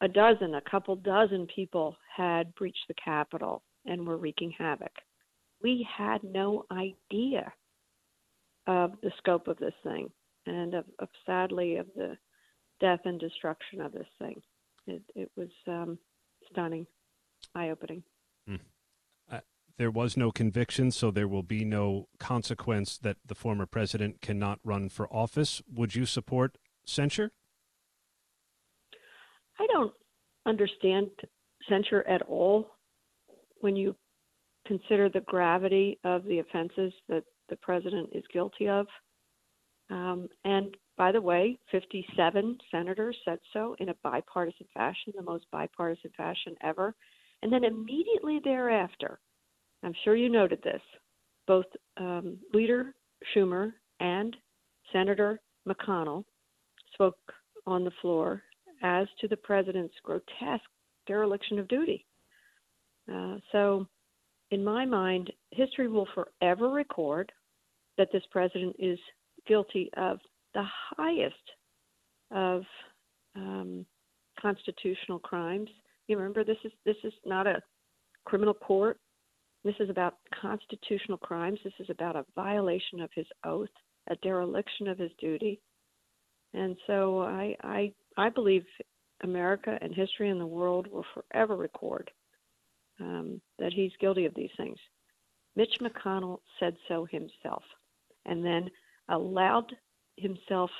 a 0.00 0.08
dozen, 0.08 0.54
a 0.54 0.60
couple 0.70 0.96
dozen 0.96 1.46
people 1.54 1.96
had 2.14 2.54
breached 2.54 2.84
the 2.88 2.94
Capitol 2.94 3.62
and 3.86 4.06
were 4.06 4.16
wreaking 4.16 4.52
havoc. 4.56 4.92
We 5.64 5.88
had 5.96 6.22
no 6.22 6.66
idea 6.70 7.50
of 8.66 8.92
the 9.02 9.10
scope 9.16 9.48
of 9.48 9.56
this 9.56 9.72
thing 9.82 10.10
and 10.46 10.74
of, 10.74 10.84
of 10.98 11.08
sadly 11.24 11.76
of 11.76 11.86
the 11.96 12.18
death 12.80 13.00
and 13.06 13.18
destruction 13.18 13.80
of 13.80 13.92
this 13.92 14.06
thing. 14.18 14.42
It, 14.86 15.02
it 15.14 15.30
was 15.36 15.48
um, 15.66 15.98
stunning, 16.50 16.86
eye 17.54 17.70
opening. 17.70 18.02
Mm. 18.48 18.60
Uh, 19.32 19.40
there 19.78 19.90
was 19.90 20.18
no 20.18 20.30
conviction, 20.30 20.90
so 20.90 21.10
there 21.10 21.26
will 21.26 21.42
be 21.42 21.64
no 21.64 22.08
consequence 22.18 22.98
that 22.98 23.16
the 23.24 23.34
former 23.34 23.64
president 23.64 24.20
cannot 24.20 24.58
run 24.64 24.90
for 24.90 25.10
office. 25.10 25.62
Would 25.72 25.94
you 25.94 26.04
support 26.04 26.58
censure? 26.84 27.32
I 29.58 29.66
don't 29.72 29.94
understand 30.44 31.08
censure 31.70 32.06
at 32.06 32.20
all 32.22 32.70
when 33.60 33.76
you 33.76 33.96
consider 34.66 35.08
the 35.08 35.20
gravity 35.20 35.98
of 36.04 36.24
the 36.24 36.38
offenses 36.38 36.92
that 37.08 37.24
the 37.48 37.56
president 37.56 38.10
is 38.12 38.24
guilty 38.32 38.68
of. 38.68 38.86
Um, 39.90 40.28
and 40.44 40.76
by 40.96 41.12
the 41.12 41.20
way, 41.20 41.58
57 41.70 42.58
senators 42.70 43.16
said 43.24 43.38
so 43.52 43.76
in 43.80 43.90
a 43.90 43.94
bipartisan 44.02 44.66
fashion, 44.72 45.12
the 45.16 45.22
most 45.22 45.44
bipartisan 45.50 46.10
fashion 46.16 46.54
ever. 46.62 46.94
And 47.42 47.52
then 47.52 47.64
immediately 47.64 48.40
thereafter, 48.42 49.18
I'm 49.82 49.94
sure 50.04 50.16
you 50.16 50.30
noted 50.30 50.62
this, 50.62 50.80
both 51.46 51.66
um, 51.98 52.38
Leader 52.54 52.94
Schumer 53.34 53.72
and 54.00 54.34
Senator 54.92 55.40
McConnell 55.68 56.24
spoke 56.94 57.18
on 57.66 57.84
the 57.84 57.90
floor 58.00 58.42
as 58.82 59.06
to 59.20 59.28
the 59.28 59.36
president's 59.36 59.94
grotesque 60.02 60.64
dereliction 61.06 61.58
of 61.58 61.68
duty. 61.68 62.06
Uh, 63.12 63.36
so, 63.52 63.86
in 64.54 64.62
my 64.62 64.84
mind, 64.86 65.32
history 65.50 65.88
will 65.88 66.06
forever 66.14 66.68
record 66.68 67.32
that 67.98 68.08
this 68.12 68.22
president 68.30 68.76
is 68.78 69.00
guilty 69.48 69.90
of 69.96 70.20
the 70.54 70.62
highest 70.96 71.34
of 72.30 72.62
um, 73.34 73.84
constitutional 74.40 75.18
crimes. 75.18 75.68
You 76.06 76.16
remember 76.16 76.44
this 76.44 76.56
is 76.62 76.70
this 76.86 76.96
is 77.02 77.12
not 77.26 77.48
a 77.48 77.60
criminal 78.26 78.54
court. 78.54 78.98
This 79.64 79.74
is 79.80 79.90
about 79.90 80.18
constitutional 80.40 81.18
crimes. 81.18 81.58
This 81.64 81.72
is 81.80 81.90
about 81.90 82.14
a 82.14 82.24
violation 82.36 83.00
of 83.00 83.10
his 83.12 83.26
oath, 83.44 83.74
a 84.08 84.14
dereliction 84.16 84.86
of 84.86 84.98
his 84.98 85.10
duty. 85.18 85.60
And 86.52 86.76
so 86.86 87.22
I 87.22 87.56
I 87.64 87.92
I 88.16 88.28
believe 88.28 88.64
America 89.24 89.76
and 89.82 89.92
history 89.92 90.30
and 90.30 90.40
the 90.40 90.46
world 90.46 90.86
will 90.86 91.06
forever 91.12 91.56
record 91.56 92.08
um, 93.00 93.40
that 93.58 93.72
he's 93.72 93.92
guilty 94.00 94.26
of 94.26 94.34
these 94.34 94.50
things. 94.56 94.78
Mitch 95.56 95.78
McConnell 95.80 96.38
said 96.58 96.76
so 96.88 97.06
himself, 97.10 97.62
and 98.26 98.44
then 98.44 98.70
allowed 99.08 99.72
himself 100.16 100.70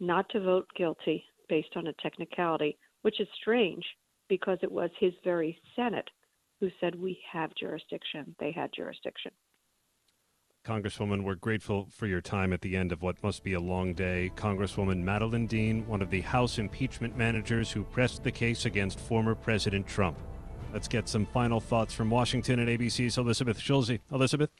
not 0.00 0.28
to 0.30 0.40
vote 0.40 0.66
guilty 0.76 1.24
based 1.48 1.76
on 1.76 1.86
a 1.86 1.92
technicality, 1.94 2.76
which 3.02 3.20
is 3.20 3.28
strange 3.40 3.84
because 4.28 4.58
it 4.62 4.70
was 4.70 4.90
his 4.98 5.12
very 5.24 5.58
Senate 5.74 6.08
who 6.60 6.70
said, 6.80 6.94
We 6.94 7.18
have 7.32 7.54
jurisdiction. 7.54 8.34
They 8.38 8.52
had 8.52 8.70
jurisdiction. 8.74 9.32
Congresswoman, 10.64 11.24
we're 11.24 11.34
grateful 11.34 11.88
for 11.90 12.06
your 12.06 12.20
time 12.20 12.52
at 12.52 12.60
the 12.60 12.76
end 12.76 12.92
of 12.92 13.00
what 13.00 13.22
must 13.22 13.42
be 13.42 13.54
a 13.54 13.60
long 13.60 13.94
day. 13.94 14.30
Congresswoman 14.36 15.02
Madeleine 15.02 15.46
Dean, 15.46 15.86
one 15.86 16.02
of 16.02 16.10
the 16.10 16.20
House 16.20 16.58
impeachment 16.58 17.16
managers 17.16 17.70
who 17.70 17.84
pressed 17.84 18.22
the 18.22 18.32
case 18.32 18.66
against 18.66 19.00
former 19.00 19.34
President 19.34 19.86
Trump. 19.86 20.18
Let's 20.72 20.86
get 20.86 21.08
some 21.08 21.24
final 21.24 21.60
thoughts 21.60 21.94
from 21.94 22.10
Washington 22.10 22.58
and 22.58 22.68
ABC's 22.68 23.16
Elizabeth 23.16 23.58
Schulze. 23.58 23.98
Elizabeth? 24.12 24.50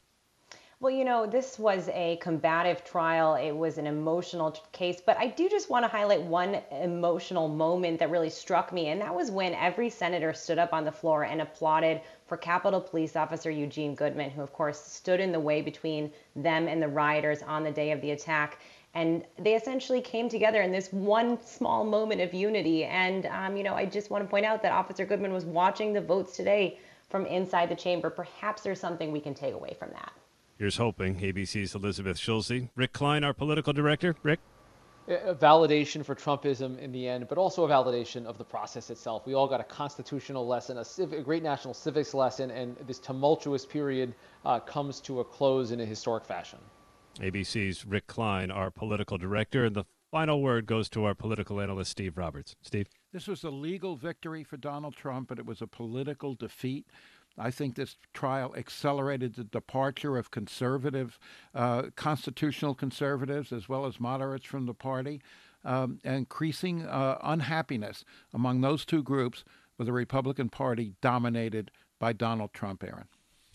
Well, 0.81 0.91
you 0.91 1.03
know, 1.03 1.27
this 1.27 1.59
was 1.59 1.89
a 1.89 2.17
combative 2.21 2.83
trial. 2.83 3.35
It 3.35 3.51
was 3.51 3.77
an 3.77 3.85
emotional 3.85 4.57
case, 4.71 5.01
but 5.05 5.17
I 5.17 5.27
do 5.27 5.49
just 5.49 5.69
want 5.69 5.83
to 5.83 5.89
highlight 5.89 6.21
one 6.21 6.61
emotional 6.71 7.49
moment 7.49 7.99
that 7.99 8.09
really 8.09 8.29
struck 8.29 8.71
me, 8.71 8.87
and 8.87 9.01
that 9.01 9.13
was 9.13 9.29
when 9.29 9.53
every 9.55 9.89
senator 9.89 10.33
stood 10.33 10.57
up 10.57 10.73
on 10.73 10.85
the 10.85 10.91
floor 10.91 11.25
and 11.25 11.41
applauded 11.41 12.01
for 12.25 12.37
Capitol 12.37 12.79
Police 12.79 13.17
Officer 13.17 13.51
Eugene 13.51 13.93
Goodman, 13.93 14.29
who, 14.29 14.41
of 14.41 14.53
course, 14.53 14.79
stood 14.81 15.19
in 15.19 15.33
the 15.33 15.39
way 15.39 15.61
between 15.61 16.11
them 16.35 16.67
and 16.67 16.81
the 16.81 16.87
rioters 16.87 17.43
on 17.43 17.63
the 17.63 17.71
day 17.71 17.91
of 17.91 17.99
the 17.99 18.11
attack. 18.11 18.59
And 18.93 19.23
they 19.37 19.55
essentially 19.55 20.01
came 20.01 20.29
together 20.29 20.61
in 20.61 20.71
this 20.71 20.91
one 20.91 21.41
small 21.45 21.85
moment 21.85 22.21
of 22.21 22.33
unity. 22.33 22.85
And, 22.85 23.27
um, 23.27 23.55
you 23.55 23.63
know, 23.63 23.75
I 23.75 23.85
just 23.85 24.09
want 24.09 24.23
to 24.23 24.29
point 24.29 24.45
out 24.45 24.63
that 24.63 24.71
Officer 24.71 25.05
Goodman 25.05 25.31
was 25.31 25.45
watching 25.45 25.93
the 25.93 26.01
votes 26.01 26.35
today 26.35 26.79
from 27.09 27.25
inside 27.25 27.69
the 27.69 27.75
chamber. 27.75 28.09
Perhaps 28.09 28.63
there's 28.63 28.79
something 28.79 29.11
we 29.11 29.19
can 29.19 29.33
take 29.33 29.53
away 29.53 29.75
from 29.77 29.89
that. 29.91 30.11
Here's 30.57 30.77
hoping. 30.77 31.15
ABC's 31.15 31.75
Elizabeth 31.75 32.17
Schulze. 32.17 32.67
Rick 32.75 32.93
Klein, 32.93 33.23
our 33.23 33.33
political 33.33 33.73
director. 33.73 34.15
Rick? 34.23 34.39
A 35.07 35.33
validation 35.33 36.05
for 36.05 36.13
Trumpism 36.13 36.77
in 36.77 36.91
the 36.91 37.07
end, 37.07 37.27
but 37.27 37.37
also 37.37 37.63
a 37.63 37.67
validation 37.67 38.25
of 38.25 38.37
the 38.37 38.43
process 38.43 38.89
itself. 38.89 39.25
We 39.25 39.33
all 39.33 39.47
got 39.47 39.59
a 39.59 39.63
constitutional 39.63 40.45
lesson, 40.45 40.77
a, 40.77 40.85
civic, 40.85 41.19
a 41.19 41.23
great 41.23 41.41
national 41.41 41.73
civics 41.73 42.13
lesson, 42.13 42.51
and 42.51 42.75
this 42.85 42.99
tumultuous 42.99 43.65
period 43.65 44.13
uh, 44.45 44.59
comes 44.59 44.99
to 45.01 45.21
a 45.21 45.23
close 45.23 45.71
in 45.71 45.79
a 45.79 45.85
historic 45.85 46.25
fashion. 46.25 46.59
ABC's 47.17 47.85
Rick 47.85 48.07
Klein, 48.07 48.51
our 48.51 48.71
political 48.71 49.17
director. 49.17 49.65
And 49.65 49.75
the 49.75 49.85
final 50.11 50.41
word 50.41 50.65
goes 50.65 50.89
to 50.89 51.05
our 51.05 51.15
political 51.15 51.59
analyst, 51.59 51.91
Steve 51.91 52.17
Roberts. 52.17 52.55
Steve? 52.61 52.87
This 53.11 53.27
was 53.27 53.43
a 53.43 53.49
legal 53.49 53.95
victory 53.95 54.43
for 54.43 54.57
Donald 54.57 54.95
Trump, 54.95 55.29
but 55.29 55.39
it 55.39 55.45
was 55.45 55.61
a 55.61 55.67
political 55.67 56.35
defeat 56.35 56.85
I 57.39 57.51
think 57.51 57.75
this 57.75 57.97
trial 58.13 58.53
accelerated 58.55 59.35
the 59.35 59.45
departure 59.45 60.17
of 60.17 60.29
conservative, 60.29 61.17
uh, 61.55 61.83
constitutional 61.95 62.75
conservatives, 62.75 63.51
as 63.51 63.69
well 63.69 63.85
as 63.85 63.99
moderates 63.99 64.45
from 64.45 64.65
the 64.65 64.73
party, 64.73 65.21
um, 65.63 65.99
increasing 66.03 66.85
uh, 66.85 67.17
unhappiness 67.23 68.03
among 68.33 68.61
those 68.61 68.85
two 68.85 69.01
groups 69.01 69.43
with 69.77 69.87
the 69.87 69.93
Republican 69.93 70.49
Party 70.49 70.93
dominated 71.01 71.71
by 71.97 72.13
Donald 72.13 72.53
Trump, 72.53 72.83
Aaron. 72.83 73.07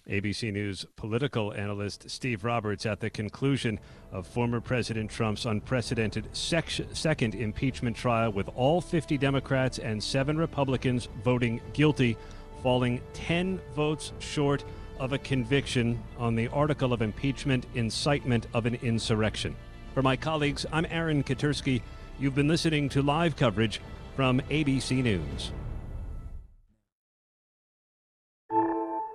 ABC 0.09 0.52
News 0.52 0.84
political 0.96 1.55
analyst 1.55 2.11
Steve 2.11 2.44
Roberts 2.44 2.84
at 2.84 3.00
the 3.00 3.09
conclusion 3.09 3.80
of 4.12 4.26
former 4.26 4.61
President 4.61 5.11
Trump's 5.11 5.46
unprecedented 5.46 6.28
sec- 6.36 6.70
second 6.92 7.34
impeachment 7.34 7.96
trial, 7.96 8.30
with 8.30 8.48
all 8.55 8.82
50 8.82 9.16
Democrats 9.16 9.78
and 9.78 10.02
seven 10.02 10.36
Republicans 10.36 11.09
voting 11.22 11.61
guilty 11.72 12.18
falling 12.62 13.00
10 13.14 13.61
votes 13.74 14.12
short 14.18 14.64
of 14.98 15.12
a 15.12 15.18
conviction 15.18 16.02
on 16.18 16.34
the 16.34 16.48
article 16.48 16.92
of 16.92 17.02
impeachment 17.02 17.66
incitement 17.74 18.46
of 18.55 18.66
an 18.66 18.74
insurrection. 18.76 19.57
For 19.94 20.02
my 20.02 20.16
colleagues, 20.16 20.66
I'm 20.72 20.86
Aaron 20.90 21.22
Katersky. 21.22 21.82
You've 22.18 22.34
been 22.34 22.48
listening 22.48 22.88
to 22.90 23.02
live 23.02 23.36
coverage 23.36 23.80
from 24.16 24.40
ABC 24.50 25.02
News. 25.02 25.52